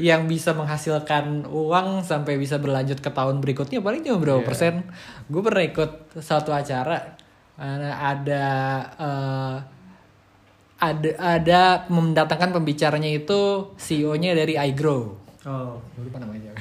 yang 0.00 0.24
bisa 0.24 0.56
menghasilkan 0.56 1.44
uang 1.44 2.08
sampai 2.08 2.40
bisa 2.40 2.56
berlanjut 2.56 3.04
ke 3.04 3.12
tahun 3.12 3.44
berikutnya 3.44 3.84
paling 3.84 4.00
cuma 4.00 4.16
berapa 4.16 4.40
persen. 4.40 4.88
Gue 5.28 5.44
pernah 5.44 5.60
ikut 5.60 6.16
satu 6.16 6.56
acara 6.56 7.20
ada 7.60 8.44
eh, 8.96 9.56
ada 10.80 11.10
ada 11.20 11.62
mendatangkan 11.92 12.56
pembicaranya 12.56 13.12
itu 13.12 13.68
CEO-nya 13.76 14.32
dari 14.32 14.56
iGrow. 14.56 15.12
Oh. 15.44 15.76
Lupa 16.00 16.16
namanya. 16.16 16.56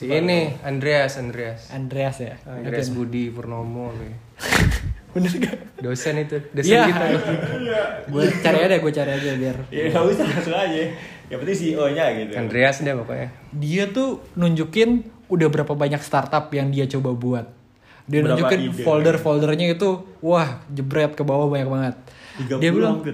Si 0.00 0.08
ini 0.08 0.56
Andreas 0.64 1.20
Andreas 1.20 1.68
Andreas 1.68 2.16
ya. 2.24 2.40
Andreas 2.48 2.88
Budi 2.88 3.28
Purnomo 3.28 3.92
nih. 4.00 4.16
Bener 5.12 5.28
gak? 5.28 5.56
dosen 5.76 6.24
itu 6.24 6.40
dosen 6.56 6.72
Iya. 6.72 6.88
kita 6.88 7.04
gue 8.14 8.24
cari 8.40 8.58
aja, 8.64 8.76
gue 8.80 8.92
cari 8.96 9.10
aja 9.12 9.30
biar. 9.36 9.56
Ya 9.68 9.92
nggak 9.92 10.04
usah 10.08 10.24
langsung 10.24 10.56
aja. 10.56 10.78
Yang 11.28 11.38
penting 11.44 11.58
CEO-nya 11.60 12.04
gitu. 12.16 12.32
Andreas 12.32 12.76
deh 12.80 12.94
pokoknya 12.96 13.28
Dia 13.52 13.84
tuh 13.92 14.24
nunjukin 14.40 15.04
udah 15.28 15.48
berapa 15.52 15.76
banyak 15.76 16.00
startup 16.00 16.48
yang 16.56 16.72
dia 16.72 16.88
coba 16.88 17.12
buat. 17.12 17.46
Dia 18.08 18.24
Berapa 18.24 18.40
nunjukin 18.40 18.60
ide. 18.72 18.82
folder-foldernya 18.82 19.76
itu, 19.76 20.02
wah 20.24 20.64
jebret 20.72 21.12
ke 21.12 21.22
bawah 21.22 21.46
banyak 21.46 21.68
banget. 21.68 21.94
Dia 22.48 22.70
bilang 22.72 23.04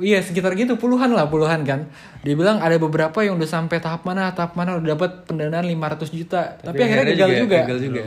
iya 0.00 0.20
sekitar 0.20 0.52
gitu 0.58 0.76
puluhan 0.76 1.12
lah 1.12 1.30
puluhan 1.30 1.64
kan. 1.64 1.88
Dia 2.20 2.34
bilang 2.36 2.60
ada 2.60 2.76
beberapa 2.76 3.24
yang 3.24 3.40
udah 3.40 3.48
sampai 3.48 3.80
tahap 3.80 4.04
mana 4.04 4.32
tahap 4.36 4.58
mana 4.58 4.76
udah 4.76 4.96
dapat 4.96 5.24
pendanaan 5.24 5.64
500 5.64 6.12
juta. 6.12 6.60
Tapi, 6.60 6.78
akhirnya 6.82 7.04
gagal 7.16 7.30
juga, 7.46 7.58
gagal 7.64 7.78
juga. 7.80 8.02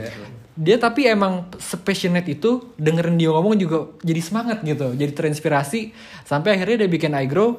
dia 0.60 0.76
tapi 0.76 1.08
emang 1.08 1.48
sepassionate 1.56 2.28
itu 2.28 2.74
dengerin 2.76 3.16
dia 3.16 3.32
ngomong 3.32 3.56
juga 3.56 3.96
jadi 4.04 4.20
semangat 4.20 4.62
gitu 4.62 4.94
jadi 4.94 5.10
terinspirasi. 5.10 5.92
Sampai 6.22 6.54
akhirnya 6.54 6.86
dia 6.86 6.90
bikin 6.90 7.16
iGrow 7.16 7.58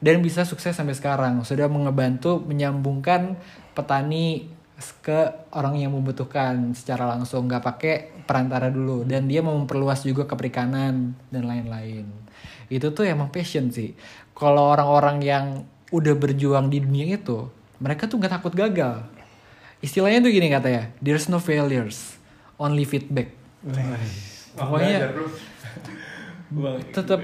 dan 0.00 0.24
bisa 0.24 0.48
sukses 0.48 0.72
sampai 0.76 0.96
sekarang. 0.96 1.44
Sudah 1.44 1.68
mengebantu 1.68 2.40
menyambungkan 2.40 3.36
petani 3.76 4.59
ke 5.04 5.48
orang 5.52 5.76
yang 5.76 5.92
membutuhkan 5.92 6.72
secara 6.72 7.04
langsung 7.04 7.46
nggak 7.46 7.64
pakai 7.64 7.94
perantara 8.24 8.72
dulu. 8.72 9.04
Dan 9.04 9.28
dia 9.28 9.44
mau 9.44 9.54
memperluas 9.56 10.02
juga 10.02 10.24
ke 10.24 10.34
perikanan 10.34 11.12
dan 11.28 11.44
lain-lain. 11.44 12.08
Itu 12.72 12.94
tuh 12.96 13.04
emang 13.04 13.28
passion 13.28 13.68
sih. 13.68 13.92
Kalau 14.32 14.72
orang-orang 14.72 15.18
yang 15.20 15.46
udah 15.90 16.14
berjuang 16.14 16.70
di 16.70 16.78
dunia 16.80 17.18
itu 17.18 17.50
mereka 17.82 18.06
tuh 18.06 18.22
nggak 18.22 18.40
takut 18.40 18.54
gagal. 18.54 19.04
Istilahnya 19.80 20.20
tuh 20.22 20.32
gini 20.32 20.48
katanya 20.52 20.92
there's 21.00 21.26
no 21.26 21.40
failures 21.42 22.16
only 22.60 22.84
feedback. 22.84 23.32
Pokoknya 24.54 25.12
tetap 26.92 27.20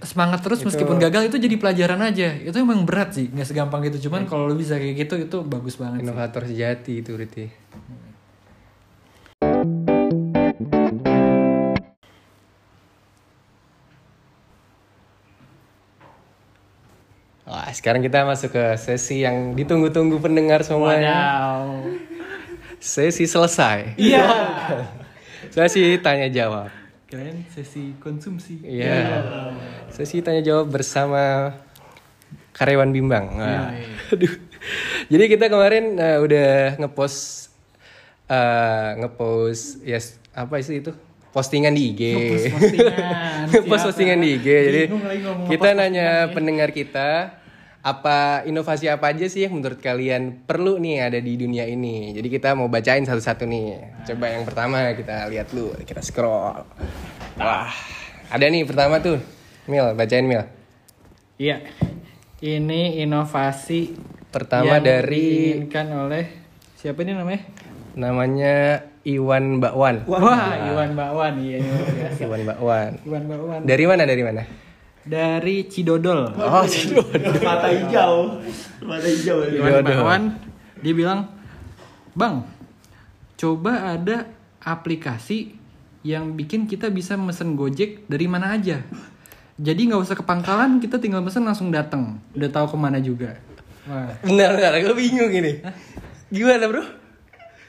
semangat 0.00 0.40
terus 0.40 0.64
meskipun 0.64 0.96
gagal 0.96 1.28
itu 1.28 1.36
jadi 1.36 1.56
pelajaran 1.60 2.00
aja 2.00 2.32
itu 2.40 2.56
emang 2.56 2.88
berat 2.88 3.12
sih 3.12 3.28
nggak 3.28 3.48
segampang 3.48 3.84
gitu 3.84 4.08
cuman 4.08 4.24
kalau 4.24 4.48
lu 4.48 4.56
bisa 4.56 4.80
kayak 4.80 5.06
gitu 5.06 5.14
itu 5.20 5.36
bagus 5.44 5.76
banget 5.76 6.00
sih. 6.00 6.06
Inovator 6.08 6.42
sejati 6.48 6.92
itu 7.04 7.10
berarti. 7.12 7.44
Wah, 17.50 17.66
sekarang 17.74 17.98
kita 17.98 18.22
masuk 18.22 18.54
ke 18.54 18.64
sesi 18.78 19.26
yang 19.26 19.58
ditunggu-tunggu 19.58 20.22
pendengar 20.22 20.62
semuanya. 20.62 21.18
Sesi 22.80 23.26
selesai. 23.26 23.98
iya 24.00 24.24
Sesi 25.54 25.98
tanya 25.98 26.30
jawab. 26.30 26.79
Keren 27.10 27.42
sesi 27.50 27.98
konsumsi 27.98 28.62
Iya. 28.62 29.18
Sesi 29.90 30.22
tanya 30.22 30.46
jawab 30.46 30.70
bersama 30.70 31.50
karyawan 32.54 32.94
bimbang. 32.94 33.26
Wah. 33.34 33.74
Iya, 33.74 33.82
iya. 33.82 33.96
Aduh. 34.14 34.34
Jadi 35.10 35.24
kita 35.26 35.50
kemarin 35.50 35.98
eh, 35.98 36.18
udah 36.22 36.78
ngepost 36.78 37.50
eh, 38.30 38.90
ngepost 39.02 39.82
yes 39.82 40.22
apa 40.30 40.62
sih 40.62 40.78
itu? 40.78 40.94
Postingan 41.34 41.74
di 41.74 41.82
IG. 41.90 42.02
Ngepost 42.14 42.46
postingan, 42.54 42.94
Ngepost 43.50 43.82
postingan 43.90 44.18
di 44.22 44.28
IG. 44.38 44.46
Jadi 44.46 44.82
kita 45.50 45.68
nanya 45.74 46.30
ya. 46.30 46.30
pendengar 46.30 46.70
kita 46.70 47.39
apa 47.80 48.44
inovasi 48.44 48.92
apa 48.92 49.08
aja 49.08 49.24
sih 49.24 49.48
yang 49.48 49.56
menurut 49.56 49.80
kalian 49.80 50.44
perlu 50.44 50.76
nih 50.76 51.08
ada 51.08 51.16
di 51.16 51.36
dunia 51.36 51.64
ini. 51.64 52.12
Jadi 52.12 52.28
kita 52.28 52.52
mau 52.52 52.68
bacain 52.68 53.02
satu-satu 53.02 53.48
nih. 53.48 53.80
Coba 54.04 54.26
yang 54.28 54.44
pertama 54.44 54.92
kita 54.92 55.24
lihat 55.32 55.48
dulu, 55.48 55.72
kita 55.88 56.04
scroll. 56.04 56.60
Wah, 57.40 57.72
ada 58.28 58.44
nih 58.44 58.68
pertama 58.68 59.00
tuh. 59.00 59.16
Mil, 59.64 59.94
bacain 59.94 60.26
Mil. 60.26 60.42
iya 61.36 61.62
ini 62.40 63.00
inovasi 63.00 63.96
Pertama 64.28 64.76
yang 64.76 64.84
dari 64.84 65.24
diinginkan 65.64 65.86
oleh 65.94 66.24
siapa 66.74 67.00
ini 67.00 67.16
namanya 67.16 67.42
namanya 67.96 68.56
Iwan 69.02 69.56
Bakwan. 69.58 70.04
wah 70.04 70.52
Iwan 70.68 70.92
Bakwan 70.92 71.34
iya 71.40 71.64
Iwan 72.20 72.42
Bakwan. 72.44 72.90
Iwan 73.04 73.24
Bakwan 73.24 73.60
Dari 73.64 73.84
mana? 73.88 74.02
Dari 74.04 74.22
mana? 74.24 74.42
Dari 75.04 75.64
Cidodol. 75.68 76.28
Oh, 76.36 76.64
Cidodo. 76.68 77.08
mata 77.40 77.68
hijau. 77.72 78.40
Mata 78.84 79.06
hijau. 79.08 79.38
Iwan 79.48 79.84
Bakwan 79.84 80.22
dia 80.80 80.92
bilang 80.96 81.28
bang 82.16 82.40
coba 83.36 83.96
ada 83.96 84.28
aplikasi 84.60 85.56
yang 86.00 86.32
bikin 86.32 86.64
kita 86.64 86.88
bisa 86.88 87.16
mesen 87.16 87.56
Gojek 87.56 88.08
dari 88.08 88.24
mana 88.28 88.56
aja. 88.56 88.80
Jadi 89.60 89.92
nggak 89.92 90.00
usah 90.00 90.16
ke 90.16 90.24
pangkalan 90.24 90.80
kita 90.80 90.96
tinggal 90.96 91.20
mesen 91.20 91.44
langsung 91.44 91.68
datang 91.68 92.16
udah 92.32 92.48
tahu 92.48 92.72
ke 92.72 92.76
mana 92.80 92.96
juga. 93.00 93.36
Wah. 93.84 94.08
Benar, 94.24 94.56
benar. 94.56 94.72
Gue 94.80 94.96
bingung 94.96 95.32
ini. 95.32 95.60
Gimana 96.32 96.64
bro? 96.68 96.84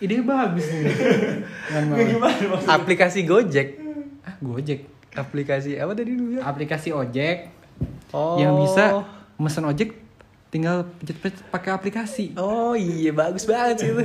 ide 0.02 0.18
bagus. 0.26 0.66
Nih 0.66 2.18
Iwan 2.18 2.34
Bakwan. 2.42 2.66
Aplikasi 2.66 3.22
Gojek. 3.22 3.78
ah 4.26 4.34
Gojek 4.42 5.01
Aplikasi 5.14 5.76
apa 5.76 5.92
tadi 5.92 6.12
dulu 6.12 6.38
ya? 6.38 6.42
aplikasi 6.44 6.90
ojek 6.90 7.52
Oh. 8.10 8.36
yang 8.36 8.54
bisa 8.58 9.08
mesen 9.36 9.64
ojek 9.64 9.96
tinggal 10.48 10.84
pencet-pencet 10.96 11.48
pakai 11.48 11.72
aplikasi 11.72 12.36
Oh 12.36 12.72
iya, 12.72 13.10
bagus 13.10 13.44
banget 13.44 13.76
sih 13.78 13.90
itu. 13.90 14.04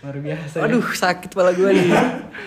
luar 0.00 0.16
biasa 0.16 0.54
ya. 0.56 0.62
Aduh, 0.64 0.82
sakit 0.82 1.28
kepala 1.28 1.50
gue 1.50 1.70
nih. 1.70 1.90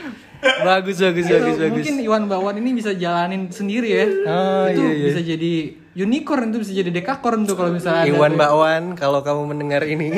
bagus, 0.68 1.00
bagus, 1.00 1.24
Itu 1.24 1.34
bagus, 1.34 1.56
bagus. 1.56 1.72
mungkin 1.74 1.96
Iwan 2.00 2.24
Bawan 2.26 2.56
ini 2.58 2.72
bisa 2.74 2.92
jalanin 2.92 3.48
sendiri 3.48 3.90
ya 3.90 4.06
Oh, 4.26 4.66
itu 4.66 4.82
iya, 4.82 4.92
iya. 4.92 5.06
bisa 5.08 5.20
jadi 5.22 5.54
unicorn 5.96 6.50
itu 6.50 6.60
bisa 6.60 6.74
jadi 6.74 6.92
dekakorn 6.92 7.44
tuh 7.44 7.56
kalau 7.56 7.72
misalnya 7.72 8.04
Iwan 8.06 8.32
tuh. 8.32 8.40
Bakwan, 8.40 8.84
kalau 8.94 9.20
kamu 9.20 9.42
mendengar 9.46 9.84
ini, 9.84 10.12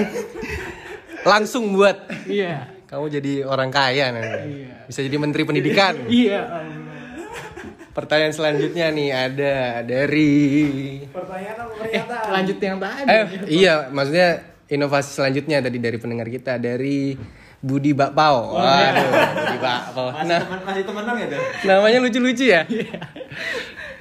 langsung 1.24 1.72
buat. 1.72 2.10
iya 2.26 2.74
Kamu 2.86 3.06
jadi 3.08 3.44
orang 3.44 3.70
kaya 3.70 4.10
nanti. 4.10 4.62
Iya. 4.62 4.86
Bisa 4.86 5.00
jadi 5.02 5.16
menteri 5.16 5.42
pendidikan. 5.44 5.94
iya 6.08 6.42
Pertanyaan 7.96 8.36
selanjutnya 8.36 8.92
nih 8.92 9.10
ada 9.10 9.56
dari 9.82 10.34
Pertanyaan 11.08 11.56
apa 11.56 11.72
eh 11.72 12.04
pernyataan? 12.04 12.28
lanjut 12.28 12.58
yang 12.60 12.78
tadi 12.84 13.08
Eh, 13.08 13.26
iya, 13.48 13.74
maksudnya 13.88 14.30
inovasi 14.68 15.10
selanjutnya 15.16 15.64
tadi 15.64 15.80
dari 15.80 15.96
pendengar 15.96 16.28
kita 16.28 16.60
dari 16.60 17.16
Budi 17.64 17.96
Bakpao. 17.96 18.52
Waduh, 18.52 19.10
Budi 19.32 19.60
Bakpao. 19.64 20.08
masih 20.12 20.28
Nah, 20.28 20.40
teman 20.44 20.60
masih 20.68 20.84
temenan 20.84 21.16
ya 21.16 21.28
tuh 21.32 21.42
namanya 21.64 21.98
lucu-lucu 22.04 22.46
ya. 22.46 22.62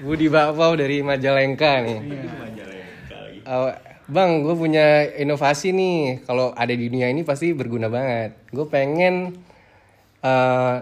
Budi 0.02 0.26
Bakpao 0.26 0.74
dari 0.74 0.98
Majalengka 1.00 1.72
nih. 1.80 1.98
Oh, 3.46 3.70
bang, 4.10 4.42
gue 4.42 4.54
punya 4.58 5.06
inovasi 5.16 5.70
nih. 5.70 6.26
Kalau 6.26 6.50
ada 6.50 6.74
di 6.74 6.90
dunia 6.90 7.08
ini 7.08 7.22
pasti 7.22 7.54
berguna 7.54 7.86
banget. 7.86 8.34
Gue 8.50 8.66
pengen 8.66 9.38
eh, 10.18 10.76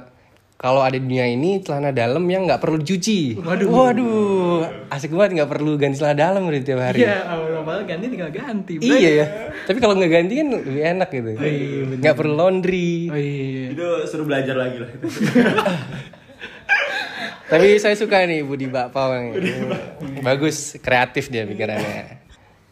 kalau 0.63 0.79
ada 0.79 0.95
di 0.95 1.03
dunia 1.03 1.27
ini 1.27 1.59
celana 1.59 1.91
dalam 1.91 2.23
yang 2.31 2.47
nggak 2.47 2.63
perlu 2.63 2.79
dicuci. 2.79 3.35
Waduh, 3.35 3.67
waduh, 3.67 4.63
asik 4.95 5.11
banget 5.11 5.43
nggak 5.43 5.51
perlu 5.51 5.75
ganti 5.75 5.99
celana 5.99 6.15
dalam 6.15 6.47
berarti 6.47 6.63
tiap 6.63 6.79
hari. 6.79 7.03
iya 7.03 7.27
awal-awal 7.27 7.83
ganti 7.83 8.07
tinggal 8.07 8.31
ganti 8.31 8.79
Iya 8.79 9.11
ya. 9.11 9.27
Tapi 9.67 9.83
kalau 9.83 9.99
nggak 9.99 10.13
ganti 10.15 10.39
kan 10.39 10.47
lebih 10.55 10.83
enak 10.87 11.09
gitu. 11.11 11.31
Nggak 11.99 12.15
perlu 12.15 12.35
laundry. 12.39 13.11
oh 13.11 13.19
iya 13.19 13.75
itu 13.75 13.87
suruh 14.07 14.23
belajar 14.23 14.55
lagi 14.55 14.79
lah 14.79 14.87
itu 14.87 15.07
Tapi 17.53 17.69
saya 17.83 17.99
suka 17.99 18.23
nih 18.25 18.47
Budi 18.47 18.71
Bakpao. 18.71 19.35
Bagus, 20.23 20.79
kreatif 20.79 21.29
dia 21.29 21.45
pikirannya. 21.45 22.23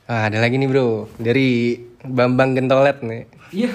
Ah, 0.07 0.31
ada 0.31 0.38
lagi 0.38 0.57
nih 0.57 0.70
bro, 0.70 1.11
dari 1.18 1.74
Bambang 2.07 2.55
Gentolet 2.55 3.03
nih. 3.03 3.22
iya 3.50 3.74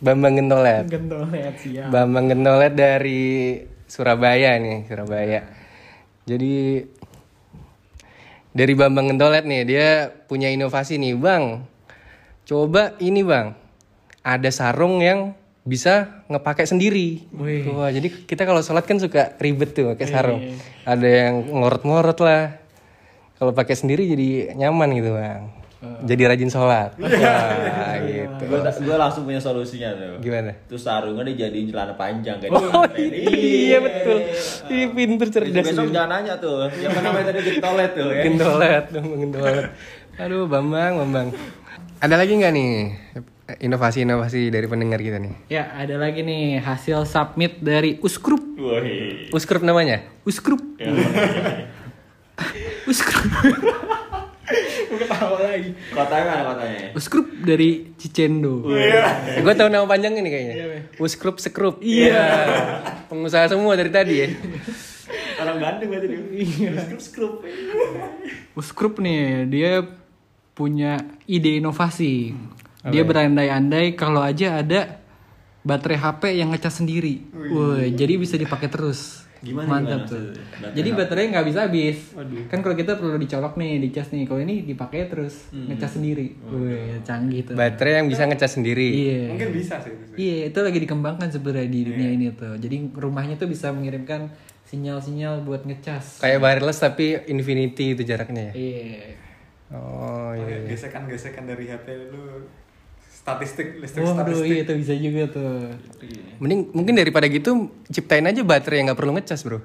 Bambang 0.00 0.32
Gentolet. 0.40 0.88
gentolet 0.88 1.54
siap 1.60 1.92
Bambang 1.92 2.32
Gentolet 2.32 2.72
dari 2.72 3.60
Surabaya 3.84 4.56
nih, 4.56 4.88
Surabaya. 4.88 5.40
Jadi 6.24 6.80
dari 8.54 8.72
Bambang 8.72 9.12
Gentolet 9.12 9.44
nih, 9.44 9.62
dia 9.66 9.88
punya 10.30 10.48
inovasi 10.48 10.96
nih, 10.96 11.18
Bang. 11.18 11.66
Coba 12.48 12.96
ini, 13.02 13.20
Bang. 13.26 13.58
Ada 14.24 14.48
sarung 14.54 15.02
yang 15.04 15.34
bisa 15.66 16.24
ngepakai 16.32 16.64
sendiri. 16.64 17.28
Wih. 17.36 17.68
Wah, 17.74 17.92
jadi 17.92 18.08
kita 18.08 18.48
kalau 18.48 18.64
sholat 18.64 18.88
kan 18.88 18.96
suka 18.96 19.36
ribet 19.36 19.76
tuh 19.76 19.92
pakai 19.92 20.06
sarung. 20.08 20.40
Ada 20.88 21.08
yang 21.28 21.34
ngorot-ngorot 21.50 22.18
lah. 22.24 22.56
Kalau 23.36 23.52
pakai 23.52 23.76
sendiri 23.76 24.08
jadi 24.08 24.56
nyaman 24.56 24.96
gitu, 24.96 25.12
Bang. 25.12 25.59
Jadi 25.80 26.22
rajin 26.22 26.46
sholat. 26.46 26.92
Wah, 26.94 27.08
gitu. 28.02 28.42
gue 28.42 28.58
gue 28.60 28.96
langsung 28.96 29.24
punya 29.24 29.40
solusinya 29.40 29.88
tuh 29.92 30.20
Gimana? 30.20 30.52
itu 30.52 30.76
sarungnya 30.76 31.24
dijadiin 31.24 31.66
celana 31.66 31.94
panjang 31.94 32.36
kan 32.36 32.52
Oh 32.52 32.84
iya 32.94 33.80
betul. 33.80 34.18
Ih 34.68 34.88
pinter 34.90 35.28
cerdas. 35.30 35.64
besok 35.64 35.86
ini. 35.86 35.94
jangan 35.94 36.10
nanya 36.14 36.36
tuh 36.36 36.68
yang 36.76 36.92
namanya 36.94 37.32
tadi 37.32 37.40
gentolet 37.46 37.90
tuh 37.90 38.08
ya 38.08 38.22
Gendolet, 38.22 38.84
dong 38.90 39.06
gendolet. 39.14 39.64
Aduh, 40.16 40.44
Bambang, 40.44 40.92
Bambang. 40.98 41.28
Ada 41.98 42.14
lagi 42.14 42.32
nggak 42.34 42.52
nih 42.52 42.70
inovasi-inovasi 43.58 44.46
dari 44.48 44.66
pendengar 44.66 44.98
kita 44.98 45.16
nih? 45.16 45.32
ya 45.48 45.74
ada 45.74 45.96
lagi 45.96 46.20
nih 46.20 46.60
hasil 46.60 47.02
submit 47.02 47.56
dari 47.58 47.96
Uskrup 47.98 48.38
Woi. 48.54 49.32
Uskrup 49.32 49.60
namanya? 49.60 50.04
Uskrup 50.22 50.60
Uskrup 52.86 53.24
Gue 53.42 53.79
ketawa 55.02 55.38
lagi 55.42 55.70
kotanya 55.94 56.24
mana 56.26 56.42
kotanya 56.54 56.80
Uskrup 56.96 57.26
dari 57.46 57.94
Cicendo 57.94 58.66
Gue 59.40 59.54
tahu 59.56 59.68
nama 59.70 59.86
panjang 59.86 60.16
ini 60.18 60.28
kayaknya. 60.28 60.54
Uskrup 61.00 61.36
Sekrup. 61.40 61.80
Iya. 61.80 62.26
Pengusaha 63.08 63.48
semua 63.48 63.72
dari 63.78 63.90
tadi 63.92 64.14
ya. 64.20 64.28
Orang 65.40 65.58
Bandung 65.58 65.88
berarti 65.90 66.06
dia. 66.08 66.20
Iya. 66.20 66.70
Skrup 66.84 67.00
skrup. 67.00 67.34
Uskrup 68.54 68.94
nih, 69.00 69.48
dia 69.48 69.72
punya 70.52 71.00
ide 71.24 71.56
inovasi. 71.58 72.36
Hmm. 72.84 72.92
Dia 72.92 73.02
berandai-andai 73.04 73.96
kalau 73.96 74.20
aja 74.20 74.60
ada 74.60 75.00
baterai 75.64 75.98
HP 76.00 76.22
yang 76.40 76.52
ngecas 76.52 76.80
sendiri. 76.80 77.24
Wah, 77.52 77.84
jadi 77.88 78.16
bisa 78.16 78.36
dipakai 78.36 78.68
terus. 78.68 79.24
Gimana, 79.40 79.80
Mantap 79.80 80.04
gimana 80.04 80.10
tuh. 80.12 80.24
Baterai 80.36 80.76
Jadi 80.76 80.88
baterainya 80.92 81.28
nggak 81.32 81.46
bisa 81.48 81.60
habis. 81.64 81.98
Waduh. 82.12 82.44
Kan 82.52 82.58
kalau 82.60 82.76
kita 82.76 82.92
perlu 83.00 83.16
dicolok 83.16 83.54
nih, 83.56 83.72
dicas 83.80 84.08
nih. 84.12 84.28
Kalau 84.28 84.40
ini 84.40 84.54
dipakai 84.62 85.08
terus 85.08 85.48
Hmm. 85.48 85.72
ngecas 85.72 85.96
sendiri. 85.96 86.36
Wah, 86.44 87.00
canggih 87.00 87.40
tuh. 87.48 87.54
Baterai 87.56 88.04
yang 88.04 88.08
bisa 88.08 88.28
ngecas 88.28 88.52
sendiri. 88.60 88.88
Iya. 88.92 89.22
Mungkin 89.32 89.50
bisa 89.56 89.74
sih. 89.80 89.92
Iya, 90.14 90.52
itu 90.52 90.58
lagi 90.60 90.78
dikembangkan 90.78 91.28
sebenarnya 91.32 91.68
di 91.72 91.80
dunia 91.88 92.08
ini 92.12 92.26
tuh. 92.36 92.54
Jadi 92.60 92.76
rumahnya 92.92 93.40
tuh 93.40 93.48
bisa 93.48 93.72
mengirimkan 93.72 94.28
sinyal-sinyal 94.68 95.42
buat 95.42 95.64
ngecas. 95.64 96.20
Kayak 96.20 96.38
wireless 96.44 96.78
tapi 96.78 97.16
infinity 97.26 97.96
itu 97.96 98.04
jaraknya 98.04 98.52
ya. 98.52 98.54
Iya. 98.54 99.16
Oh 99.70 100.30
iya. 100.36 100.66
Pakai 100.66 100.70
Gesekan-gesekan 100.74 101.44
dari 101.46 101.64
HP 101.66 101.86
lu 102.10 102.44
statistik 103.20 103.76
listrik 103.78 104.00
Waduh, 104.00 104.16
statistik. 104.16 104.48
iya 104.48 104.56
itu 104.64 104.72
bisa 104.74 104.94
juga 104.96 105.22
tuh. 105.28 105.52
Mending 106.40 106.60
mungkin 106.72 106.94
daripada 106.96 107.28
gitu 107.28 107.68
ciptain 107.86 108.24
aja 108.24 108.40
baterai 108.40 108.80
yang 108.80 108.86
nggak 108.88 108.98
perlu 108.98 109.12
ngecas 109.12 109.44
bro. 109.44 109.60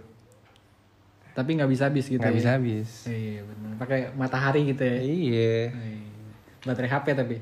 Tapi 1.32 1.50
nggak 1.56 1.68
bisa 1.68 1.88
habis 1.88 2.08
gitu 2.08 2.20
Nggak 2.20 2.32
ya. 2.32 2.38
bisa 2.38 2.50
habis. 2.56 2.90
Iya, 3.08 3.42
benar. 3.44 3.72
Pakai 3.76 4.00
matahari 4.16 4.62
gitu 4.68 4.84
ya. 4.84 4.98
Iya. 5.00 5.54
Iya. 5.72 6.04
Baterai 6.64 6.90
HP 6.90 7.06
tapi. 7.12 7.36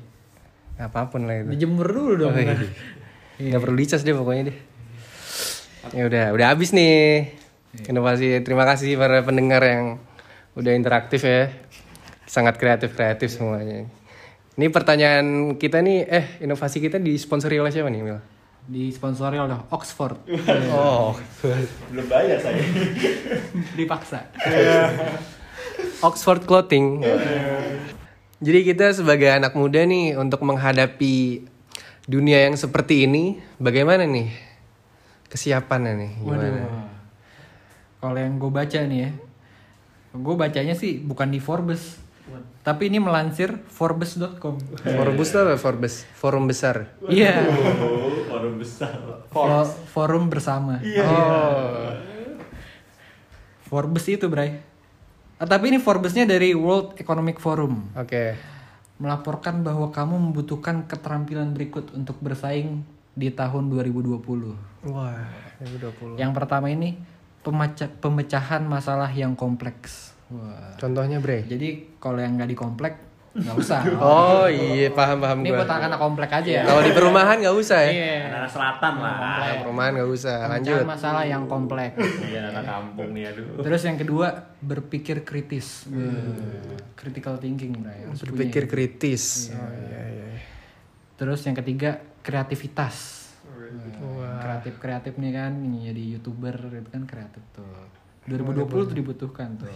Apa 0.74 1.06
pun 1.06 1.26
lah 1.26 1.38
itu. 1.38 1.50
Dijemur 1.54 1.86
dulu 1.86 2.12
dong. 2.16 2.34
Oh, 2.34 2.38
iya. 2.38 2.54
Nggak 3.38 3.60
perlu 3.62 3.76
dicas 3.78 4.02
deh 4.02 4.14
pokoknya 4.14 4.50
deh. 4.50 4.58
Ya 5.94 6.02
udah, 6.06 6.24
udah 6.34 6.46
habis 6.50 6.74
nih. 6.74 7.30
Inovasi. 7.86 8.42
Terima 8.42 8.66
kasih 8.66 8.94
para 8.94 9.22
pendengar 9.22 9.62
yang 9.62 9.98
udah 10.54 10.72
interaktif 10.74 11.22
ya. 11.22 11.50
Sangat 12.26 12.58
kreatif 12.58 12.94
kreatif 12.94 13.30
semuanya. 13.30 13.86
Ini 14.54 14.70
pertanyaan 14.70 15.58
kita 15.58 15.82
nih, 15.82 16.06
eh 16.06 16.26
inovasi 16.46 16.78
kita 16.78 17.02
disponsori 17.02 17.58
oleh 17.58 17.74
siapa 17.74 17.90
nih 17.90 18.02
Mil? 18.06 18.18
Disponsori 18.70 19.34
oleh 19.34 19.58
Oxford. 19.74 20.14
Oh, 20.70 21.18
Belum 21.90 22.06
bayar 22.06 22.38
saya. 22.38 22.62
Dipaksa. 23.78 24.30
Oxford 26.06 26.46
Clothing. 26.46 27.02
Jadi 28.38 28.60
kita 28.62 28.94
sebagai 28.94 29.26
anak 29.34 29.58
muda 29.58 29.82
nih 29.82 30.14
untuk 30.14 30.46
menghadapi 30.46 31.44
dunia 32.06 32.46
yang 32.46 32.54
seperti 32.54 33.10
ini, 33.10 33.42
bagaimana 33.58 34.06
nih 34.06 34.30
kesiapannya 35.34 35.92
nih? 35.98 36.12
Gimana? 36.22 36.46
Waduh. 36.46 36.86
Kalau 38.04 38.18
yang 38.20 38.36
gue 38.38 38.52
baca 38.52 38.80
nih 38.86 38.98
ya, 39.02 39.10
gue 40.14 40.34
bacanya 40.38 40.74
sih 40.76 41.00
bukan 41.00 41.32
di 41.32 41.40
Forbes, 41.40 42.03
tapi 42.64 42.88
ini 42.88 42.96
melansir 42.96 43.60
Forbes.com. 43.68 44.56
Forbes 44.80 45.28
itu 45.28 45.38
apa? 45.38 45.54
Forbes, 45.60 45.94
forum 46.16 46.48
besar. 46.48 46.96
Iya. 47.04 47.44
Oh, 47.84 48.32
orang 48.32 48.56
besar. 48.56 48.96
Fo- 49.28 49.68
Forum 49.92 50.32
bersama. 50.32 50.80
Oh, 50.80 51.92
Forbes 53.68 54.06
itu, 54.08 54.24
Bray. 54.28 54.60
Ah, 55.36 55.44
tapi 55.44 55.74
ini 55.74 55.82
Forbesnya 55.82 56.24
dari 56.24 56.54
World 56.54 56.96
Economic 56.96 57.42
Forum. 57.42 57.90
oke. 57.92 58.54
Melaporkan 58.94 59.66
bahwa 59.66 59.90
kamu 59.90 60.30
membutuhkan 60.30 60.86
keterampilan 60.86 61.50
berikut 61.50 61.90
untuk 61.92 62.14
bersaing 62.22 62.86
di 63.12 63.26
tahun 63.28 63.66
2020. 63.68 64.22
Wah, 64.86 65.18
2020. 65.58 66.14
Yang 66.14 66.32
pertama 66.32 66.70
ini 66.70 66.94
pemecahan 68.00 68.62
masalah 68.62 69.10
yang 69.10 69.34
kompleks. 69.34 70.13
Wah. 70.30 70.72
Contohnya 70.76 71.18
Bre. 71.18 71.44
Jadi 71.44 71.98
kalau 71.98 72.16
yang 72.16 72.34
nggak 72.34 72.48
di 72.48 72.56
komplek 72.56 72.94
nggak 73.34 73.56
usah. 73.58 73.82
Oh 73.98 74.46
iya, 74.46 74.88
paham 74.88 75.18
paham 75.18 75.42
Ini 75.42 75.50
gua. 75.50 75.58
buat 75.60 75.70
anak 75.74 75.98
komplek 75.98 76.30
aja 76.30 76.50
ya. 76.50 76.64
Kalau 76.64 76.80
di 76.80 76.92
perumahan 76.92 77.36
nggak 77.36 77.56
usah 77.56 77.78
ya. 77.82 77.90
Iya. 77.90 78.18
Anak 78.30 78.50
selatan 78.50 78.94
lah. 78.96 79.16
Kalau 79.18 79.56
perumahan 79.66 79.90
nggak 79.92 80.10
usah. 80.10 80.36
Lanjut. 80.46 80.82
masalah 80.86 81.24
yang 81.24 81.44
kompleks. 81.44 81.98
Iya, 82.22 82.54
anak 82.54 82.64
kampung 82.64 83.10
nih 83.10 83.24
aduh. 83.28 83.58
Terus 83.58 83.82
yang 83.82 83.98
kedua 83.98 84.26
berpikir 84.60 85.26
kritis. 85.26 85.90
Wah, 85.90 86.78
Critical 86.94 87.36
thinking. 87.36 87.74
Harus 87.82 88.22
Berpikir 88.22 88.64
punya. 88.64 88.72
kritis. 88.72 89.50
Oh 89.50 89.66
iya 89.82 90.02
iya. 90.08 90.26
Terus 91.14 91.42
yang 91.42 91.54
ketiga 91.54 91.90
kreativitas. 92.22 93.26
Kreatif 94.40 94.78
kreatif 94.78 95.12
nih 95.16 95.32
kan, 95.32 95.52
ini 95.58 95.88
jadi 95.88 96.02
youtuber 96.14 96.54
itu 96.70 96.86
kan 96.86 97.02
kreatif 97.04 97.42
tuh. 97.50 97.66
2020 98.28 98.90
tuh 98.90 98.96
dibutuhkan 98.96 99.48
tuh. 99.60 99.68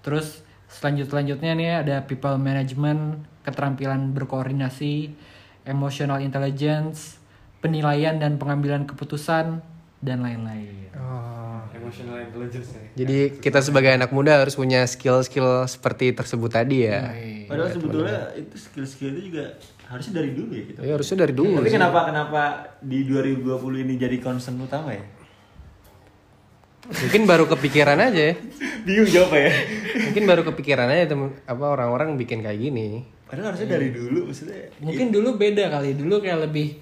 Terus 0.00 0.40
selanjut 0.66 1.12
selanjutnya 1.12 1.52
nih 1.52 1.70
ada 1.84 1.96
people 2.04 2.36
management, 2.40 3.22
keterampilan 3.44 4.12
berkoordinasi, 4.16 5.12
emotional 5.66 6.22
intelligence, 6.22 7.20
penilaian 7.60 8.16
dan 8.16 8.38
pengambilan 8.38 8.86
keputusan 8.86 9.60
dan 10.00 10.18
lain-lain. 10.22 10.92
Oh. 10.96 11.60
Emotional 11.76 12.18
intelligence 12.24 12.72
ya. 12.72 13.04
Jadi 13.04 13.36
kita 13.42 13.60
sebagai 13.60 13.92
anak 13.92 14.10
muda 14.10 14.40
harus 14.40 14.56
punya 14.56 14.86
skill-skill 14.88 15.68
seperti 15.68 16.14
tersebut 16.16 16.48
tadi 16.48 16.88
ya. 16.88 17.12
Padahal 17.46 17.68
sebetulnya 17.70 18.32
itu 18.34 18.56
skill-skill 18.56 19.10
itu 19.12 19.22
juga 19.30 19.44
harusnya 19.86 20.12
dari 20.18 20.30
dulu 20.34 20.50
ya 20.50 20.64
gitu. 20.66 20.78
Ya 20.82 20.92
harusnya 20.98 21.16
dari 21.22 21.34
dulu. 21.36 21.58
Tapi 21.62 21.68
sih. 21.70 21.76
kenapa 21.78 22.00
kenapa 22.10 22.42
di 22.82 22.98
2020 23.06 23.84
ini 23.86 23.94
jadi 24.00 24.16
concern 24.18 24.58
utama 24.58 24.90
ya? 24.94 25.04
Mungkin 26.86 27.22
baru 27.26 27.44
kepikiran 27.50 27.98
aja 27.98 28.32
ya. 28.32 28.34
Bingung 28.86 29.08
jawabnya 29.10 29.50
ya. 29.50 29.52
Mungkin 30.10 30.22
baru 30.24 30.42
kepikiran 30.52 30.86
aja 30.90 31.04
tem 31.10 31.22
apa 31.46 31.64
orang-orang 31.66 32.14
bikin 32.14 32.42
kayak 32.42 32.58
gini. 32.62 33.02
Padahal 33.26 33.54
harusnya 33.54 33.78
dari 33.78 33.90
dulu 33.90 34.30
maksudnya. 34.30 34.70
Mungkin 34.78 35.10
dulu 35.10 35.34
beda 35.34 35.66
kali, 35.66 35.98
dulu 35.98 36.22
kayak 36.22 36.46
lebih 36.46 36.78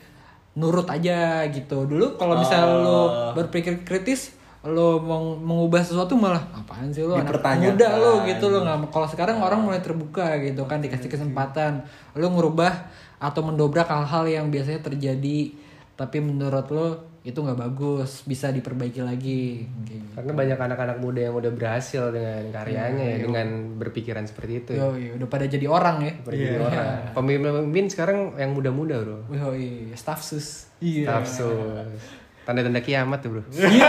nurut 0.60 0.84
aja 0.86 1.48
gitu. 1.48 1.88
Dulu 1.88 2.20
kalau 2.20 2.36
misal 2.36 2.84
lo 2.84 3.00
berpikir 3.32 3.80
kritis, 3.82 4.36
lo 4.64 4.96
mau 4.96 5.36
mengubah 5.36 5.84
sesuatu 5.84 6.16
malah 6.16 6.40
apaan 6.56 6.88
sih 6.88 7.04
lo 7.04 7.20
anak 7.20 7.36
muda 7.36 8.00
lo 8.00 8.24
gitu 8.24 8.48
lo 8.48 8.64
nggak 8.64 8.88
kalau 8.88 9.04
sekarang 9.04 9.36
orang 9.44 9.60
mulai 9.60 9.84
terbuka 9.84 10.40
gitu 10.40 10.64
kan 10.64 10.80
dikasih 10.80 11.12
kesempatan 11.12 11.84
lo 12.16 12.32
ngerubah 12.32 12.72
atau 13.20 13.44
mendobrak 13.44 13.84
hal-hal 13.84 14.24
yang 14.24 14.48
biasanya 14.48 14.80
terjadi 14.80 15.52
tapi 16.00 16.16
menurut 16.24 16.66
lo 16.72 16.88
itu 17.24 17.40
nggak 17.40 17.56
bagus 17.56 18.20
bisa 18.28 18.52
diperbaiki 18.52 19.00
lagi 19.00 19.64
gitu. 19.88 20.04
Karena 20.12 20.36
banyak 20.36 20.58
anak-anak 20.60 20.98
muda 21.00 21.24
yang 21.24 21.32
udah 21.32 21.48
berhasil 21.56 22.12
dengan 22.12 22.52
karyanya 22.52 23.16
ya, 23.16 23.18
dengan 23.24 23.80
berpikiran 23.80 24.28
seperti 24.28 24.52
itu. 24.60 24.70
Ya. 24.76 24.92
Yo, 24.92 25.16
udah 25.16 25.28
pada 25.32 25.48
jadi 25.48 25.64
orang 25.64 26.04
ya 26.04 26.12
Pergi 26.20 26.44
orang. 26.60 27.16
Pemimpin-pemimpin 27.16 27.86
sekarang 27.88 28.36
yang 28.36 28.52
muda-muda 28.52 29.00
bro. 29.00 29.24
Yo, 29.32 29.56
iya, 29.56 29.96
staff 29.96 30.20
sus 30.20 30.68
iya 30.84 31.16
Tafsus. 31.16 31.96
Tanda-tanda 32.44 32.84
kiamat 32.84 33.24
tuh 33.24 33.40
bro. 33.40 33.42
iya 33.56 33.88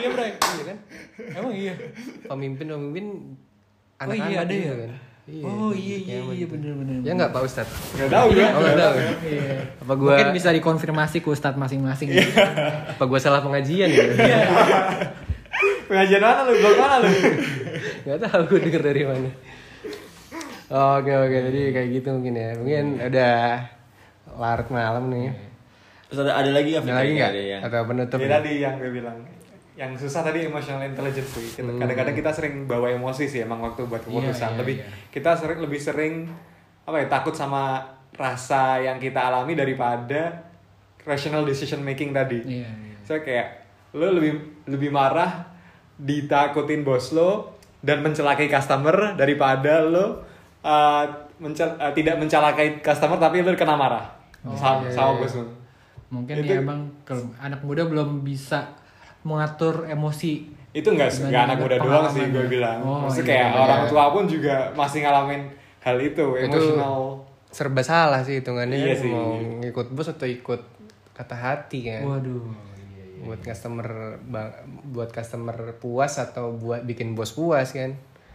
iya 0.00 0.08
bro 0.08 0.24
iya 0.24 0.64
kan 0.64 0.78
emang 1.36 1.52
iya 1.52 1.74
Pemimpin-pemimpin 2.24 3.06
Oh 3.94 4.08
anak-anak 4.08 4.32
iya 4.32 4.38
ada 4.40 4.52
gitu 4.56 4.64
ya. 4.64 4.74
kan. 4.80 4.90
Iya. 5.24 5.40
Oh 5.42 5.72
iya 5.72 5.96
iya 6.04 6.18
iya 6.20 6.44
bener 6.44 6.76
bener. 6.76 7.00
Ya 7.00 7.16
nggak 7.16 7.32
Pak 7.32 7.42
Ustadz? 7.42 7.96
Gak 7.96 8.12
tau 8.12 8.28
gue. 8.28 8.44
Oh 8.44 8.60
nggak 8.60 8.76
tahu. 8.76 8.94
ya? 8.94 9.08
Iya. 9.32 9.56
Apa 9.80 9.92
gua 9.96 10.12
Mungkin 10.12 10.36
bisa 10.36 10.48
dikonfirmasi 10.52 11.16
ke 11.18 11.28
ustadz 11.28 11.56
masing-masing. 11.56 12.12
apa 12.92 13.02
gua 13.02 13.16
salah 13.16 13.40
pengajian 13.40 13.88
gitu? 13.88 14.04
Pengajian 15.88 16.20
mana 16.20 16.44
lu? 16.44 16.52
Blog 16.60 16.76
mana 16.76 16.96
lu? 17.00 17.08
Gak 18.04 18.18
tahu 18.20 18.40
gue 18.52 18.58
denger 18.68 18.82
dari 18.84 19.02
mana. 19.04 19.30
Oke 20.66 21.12
oke 21.12 21.36
jadi 21.48 21.60
kayak 21.72 21.88
gitu 21.94 22.08
mungkin 22.12 22.34
ya. 22.34 22.50
Mungkin 22.56 22.84
udah 23.00 23.36
larut 24.36 24.68
malam 24.68 25.08
nih. 25.08 25.32
Terus 26.08 26.20
ada 26.20 26.32
ada 26.36 26.50
lagi 26.52 26.68
nggak? 26.72 26.84
Ada 26.84 26.94
lagi 26.94 27.12
nggak? 27.16 27.32
Ada 27.32 27.42
yang 27.48 27.60
Atau 27.64 27.80
penutup? 27.88 28.18
Nih? 28.20 28.28
tadi 28.28 28.50
yang 28.60 28.74
gue 28.76 28.90
bilang 28.92 29.18
yang 29.74 29.90
susah 29.94 30.22
tadi 30.22 30.46
emotional 30.46 30.86
intelligence 30.86 31.34
sih. 31.34 31.58
Kita- 31.58 31.74
Kadang-kadang 31.74 32.14
kita 32.14 32.30
sering 32.30 32.54
bawa 32.64 32.86
emosi 32.88 33.26
sih 33.26 33.42
emang 33.42 33.58
waktu 33.58 33.82
buat 33.84 34.02
keputusan. 34.02 34.30
Iya, 34.30 34.54
iya, 34.54 34.58
lebih 34.62 34.76
iya. 34.78 34.86
kita 35.10 35.30
sering 35.34 35.58
lebih 35.58 35.80
sering 35.80 36.14
apa 36.84 37.02
ya 37.02 37.06
takut 37.10 37.34
sama 37.34 37.82
rasa 38.14 38.78
yang 38.78 39.02
kita 39.02 39.18
alami 39.18 39.58
daripada 39.58 40.46
rational 41.02 41.42
decision 41.42 41.82
making 41.82 42.14
tadi. 42.14 42.38
Iya, 42.62 42.70
iya. 42.70 42.96
Saya 43.02 43.20
kayak 43.20 43.48
lo 43.94 44.14
lebih 44.14 44.32
lebih 44.70 44.90
marah 44.90 45.50
ditakutin 45.94 46.82
bos 46.82 47.10
lo 47.10 47.58
dan 47.82 47.98
mencelakai 48.00 48.46
customer 48.46 49.14
daripada 49.14 49.82
lo 49.82 50.22
uh, 50.62 51.04
mencel- 51.38 51.76
uh, 51.76 51.90
tidak 51.90 52.18
mencelakai 52.18 52.78
customer 52.78 53.18
tapi 53.18 53.42
lo 53.42 53.54
kena 53.54 53.74
marah 53.74 54.06
sama, 54.54 54.86
sama 54.86 55.18
bos 55.18 55.34
lo. 55.34 55.46
Mungkin 56.14 56.46
Itu- 56.46 56.46
ya 56.46 56.62
emang 56.62 56.94
kalau 57.02 57.26
anak 57.38 57.58
muda 57.66 57.82
belum 57.84 58.22
bisa 58.22 58.70
mengatur 59.24 59.84
emosi. 59.84 60.52
itu 60.70 60.84
nggak 60.84 61.06
Dibanding 61.06 61.30
nggak 61.30 61.42
anak 61.46 61.56
muda 61.56 61.76
doang 61.78 62.06
sih 62.10 62.24
gue 62.28 62.44
bilang 62.46 62.78
Oh, 62.82 63.06
maksudnya 63.06 63.24
iya, 63.24 63.38
kayak 63.40 63.48
iya. 63.48 63.62
orang 63.62 63.82
tua 63.86 64.04
pun 64.10 64.24
juga 64.26 64.54
masih 64.74 64.98
ngalamin 65.00 65.42
hal 65.80 65.96
itu 65.96 66.24
emosional 66.34 67.22
serba 67.48 67.80
salah 67.80 68.20
sih 68.20 68.42
hitungannya 68.42 68.74
Iya 68.74 68.94
sih. 68.94 69.06
mau 69.06 69.38
ngikut 69.62 69.90
bos 69.90 70.10
atau 70.10 70.26
ikut 70.26 70.58
kata 71.12 71.30
hati 71.32 71.86
kan. 71.86 72.02
Waduh. 72.02 72.42
Iya, 72.42 73.06
iya. 73.06 73.22
buat 73.22 73.40
customer 73.40 73.86
buat 74.84 75.10
customer 75.10 75.56
puas 75.78 76.18
atau 76.18 76.50
buat 76.52 76.82
bikin 76.82 77.14
bos 77.14 77.30
puas 77.30 77.70
kan 77.70 77.94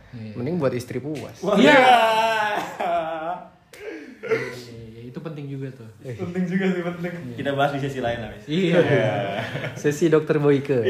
mending 0.09 0.57
buat 0.57 0.71
istri 0.71 0.97
puas 0.97 1.43
Iya. 1.59 1.75
Iya, 4.19 4.88
itu 5.09 5.19
penting 5.19 5.45
juga 5.49 5.67
tuh. 5.73 5.89
penting 6.05 6.43
juga 6.45 6.65
sih 6.69 6.81
penting 6.85 7.13
Kita 7.33 7.57
bahas 7.57 7.73
di 7.73 7.79
sesi 7.81 7.99
lain 7.99 8.19
lah. 8.21 8.29
Iya. 8.45 8.79
sesi 9.73 10.05
dokter 10.07 10.37
Boyke 10.37 10.85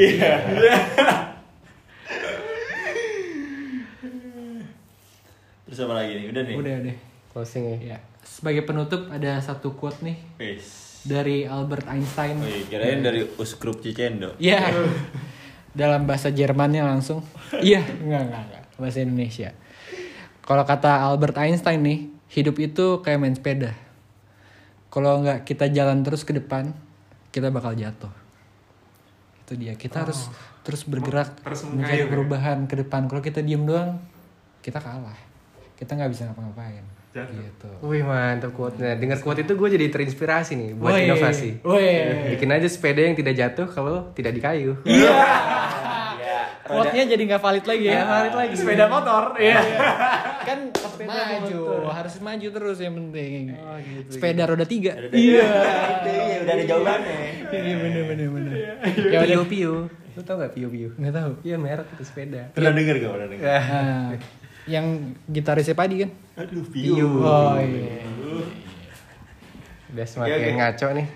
Terus 5.66 5.80
apa 5.86 5.94
lagi 6.02 6.12
nih? 6.18 6.26
Udah 6.34 6.44
nih. 6.44 6.56
Udah 6.58 6.76
deh. 6.82 6.98
closing 7.30 7.64
ya 7.70 7.78
Ya. 7.96 7.98
Sebagai 8.26 8.66
penutup 8.66 9.06
ada 9.14 9.38
satu 9.40 9.78
quote 9.78 10.02
nih 10.02 10.18
Wis. 10.42 11.06
dari 11.06 11.46
Albert 11.46 11.86
Einstein. 11.88 12.42
Wih, 12.42 12.66
kirain 12.68 13.00
dari 13.00 13.24
Usgrup 13.38 13.80
Cicendo. 13.80 14.36
Iya. 14.42 14.74
Dalam 15.80 16.10
bahasa 16.10 16.34
Jermannya 16.34 16.84
langsung. 16.84 17.22
Iya, 17.62 17.86
enggak, 17.86 18.22
enggak, 18.28 18.42
enggak. 18.50 18.64
Bahasa 18.76 18.98
Indonesia. 19.06 19.50
Kalau 20.42 20.66
kata 20.66 21.06
Albert 21.06 21.38
Einstein 21.38 21.80
nih, 21.86 22.00
hidup 22.34 22.58
itu 22.58 22.86
kayak 23.06 23.20
main 23.22 23.36
sepeda. 23.38 23.78
Kalau 24.90 25.22
nggak 25.22 25.46
kita 25.46 25.70
jalan 25.70 26.02
terus 26.02 26.26
ke 26.26 26.34
depan, 26.34 26.74
kita 27.30 27.54
bakal 27.54 27.78
jatuh. 27.78 28.10
Itu 29.46 29.54
dia. 29.54 29.78
Kita 29.78 30.02
harus 30.06 30.30
terus 30.66 30.82
bergerak 30.86 31.42
Terus 31.46 31.66
mencari 31.70 32.06
ya? 32.06 32.10
perubahan 32.10 32.66
ke 32.66 32.76
depan. 32.82 33.06
Kalau 33.06 33.22
kita 33.22 33.46
diem 33.46 33.62
doang, 33.62 34.02
kita 34.66 34.82
kalah. 34.82 35.18
Kita 35.78 35.94
nggak 35.94 36.10
bisa 36.10 36.26
ngapa-ngapain. 36.30 36.82
Jatuh. 37.14 37.38
Gitu. 37.38 37.70
Wih 37.86 38.02
mantap 38.02 38.54
quote-nya. 38.58 38.98
Dengar 38.98 39.22
quote 39.22 39.46
itu 39.46 39.54
gue 39.54 39.70
jadi 39.78 39.86
terinspirasi 39.94 40.58
nih 40.58 40.70
buat 40.74 40.98
inovasi. 40.98 41.62
woi. 41.62 42.34
Bikin 42.34 42.50
aja 42.50 42.66
sepeda 42.70 43.02
yang 43.06 43.14
tidak 43.14 43.34
jatuh 43.38 43.70
kalau 43.70 44.10
tidak 44.18 44.34
di 44.34 44.42
kayu. 44.42 44.74
Iya. 44.86 45.18
Quote-nya 46.70 47.10
jadi 47.10 47.22
nggak 47.34 47.42
valid 47.42 47.66
lagi 47.66 47.86
ya. 47.90 48.02
valid 48.06 48.34
lagi. 48.38 48.54
sepeda 48.54 48.86
motor 48.86 49.34
iya 49.42 49.58
kan 50.50 50.60
maju, 51.06 51.62
harus 51.94 52.16
maju 52.18 52.48
terus 52.50 52.78
yang 52.82 52.94
penting. 52.98 53.54
Oh, 53.54 53.78
gitu, 53.78 54.10
Sepeda 54.18 54.50
roda 54.50 54.66
tiga. 54.66 54.98
Iya. 55.14 55.46
Iya, 56.10 56.36
udah 56.42 56.54
ada 56.58 56.64
jawabannya. 56.66 57.20
Iya 57.54 57.76
bener 57.78 58.04
bener 58.10 58.28
bener. 58.34 58.54
Ya 59.14 59.20
Pio 59.30 59.44
Pio. 59.46 59.74
Lu 60.18 60.22
tau 60.26 60.42
gak 60.42 60.58
Pio 60.58 60.68
Pio? 60.74 60.90
Nggak 60.98 61.14
tahu. 61.14 61.32
Iya 61.46 61.56
merek 61.62 61.88
itu 61.94 62.04
sepeda. 62.04 62.50
Pernah 62.58 62.74
denger 62.74 62.96
gak? 62.98 63.12
Pernah 63.14 63.28
denger? 63.30 63.46
Nah, 63.46 64.10
yang 64.66 64.86
gitarisnya 65.30 65.78
Padi 65.78 65.96
kan? 66.02 66.10
Aduh, 66.42 66.66
Pio. 66.66 66.94
Pio. 66.98 67.10
Oh 67.22 67.56
iya. 67.62 68.02
Udah 69.90 70.06
semakin 70.06 70.54
ngaco 70.62 70.88
nih 70.94 71.08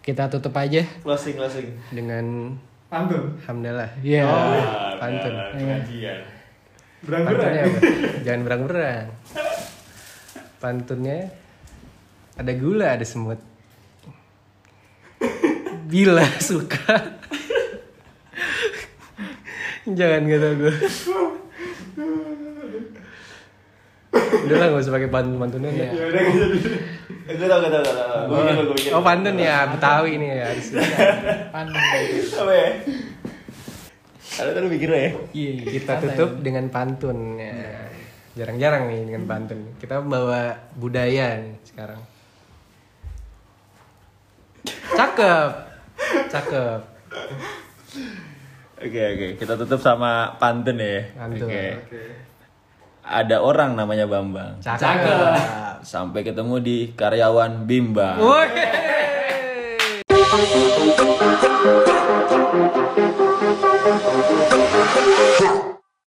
Kita 0.00 0.30
tutup 0.30 0.54
aja. 0.56 0.86
Closing, 1.02 1.34
closing. 1.34 1.68
dengan 1.90 2.54
pantun 2.86 3.34
hamdalah. 3.42 3.90
Iya. 3.98 4.22
Wah, 4.22 4.94
pantun. 5.02 5.32
benar, 5.34 5.50
pengajian. 5.58 6.35
Berang-berang 7.04 7.40
Pantunnya? 7.40 7.64
Jangan 8.24 8.40
berang-berang. 8.46 9.06
Pantunnya 10.56 11.18
ada 12.36 12.52
gula, 12.56 12.96
ada 12.96 13.04
semut. 13.04 13.40
Bila 15.86 16.26
suka 16.42 17.14
Jangan 19.86 20.22
kata 20.26 20.48
gue 20.58 20.74
Udah 24.46 24.56
lah 24.58 24.66
gak 24.74 24.82
usah 24.82 24.94
pakai 24.98 25.10
pantun-pantunan 25.14 25.70
ya. 25.70 25.94
ya 25.94 26.04
udah 26.10 26.22
gitu 26.26 26.46
Gue 27.26 27.46
tau, 27.50 27.58
gue 27.58 27.70
tau, 27.70 27.82
gue 27.82 27.94
tau. 27.94 28.22
Gue. 28.30 28.94
Oh 28.94 29.02
pantun 29.02 29.34
ya, 29.34 29.66
Betawi 29.66 30.14
nih 30.14 30.30
ya 30.30 30.46
harus. 30.46 30.66
Pan. 31.54 31.66
Apa 31.74 32.52
ya? 32.54 32.70
Ada 34.36 34.50
kan 34.52 34.68
mikir 34.68 34.90
ya? 34.92 35.08
Iya. 35.32 35.80
Kita 35.80 35.92
tutup 36.04 36.30
dengan 36.44 36.68
pantun 36.68 37.40
ya. 37.40 37.88
Jarang-jarang 38.36 38.92
nih 38.92 39.00
dengan 39.08 39.24
pantun. 39.24 39.60
Kita 39.80 40.04
bawa 40.04 40.52
budaya 40.76 41.40
nih 41.40 41.56
sekarang. 41.64 42.00
Cakep. 44.92 45.50
Cakep. 46.28 46.80
Oke, 48.76 49.02
oke. 49.16 49.28
Kita 49.40 49.56
tutup 49.56 49.80
sama 49.80 50.36
pantun 50.36 50.84
ya. 50.84 51.16
Pantun. 51.16 51.48
Oke. 51.48 51.66
oke 51.80 52.02
Ada 53.06 53.40
orang 53.40 53.72
namanya 53.72 54.04
Bambang. 54.04 54.60
Cakep. 54.60 55.80
Sampai 55.80 56.20
ketemu 56.20 56.60
di 56.60 56.92
karyawan 56.92 57.64
Bimbang. 57.64 58.20
Woi. 58.20 58.48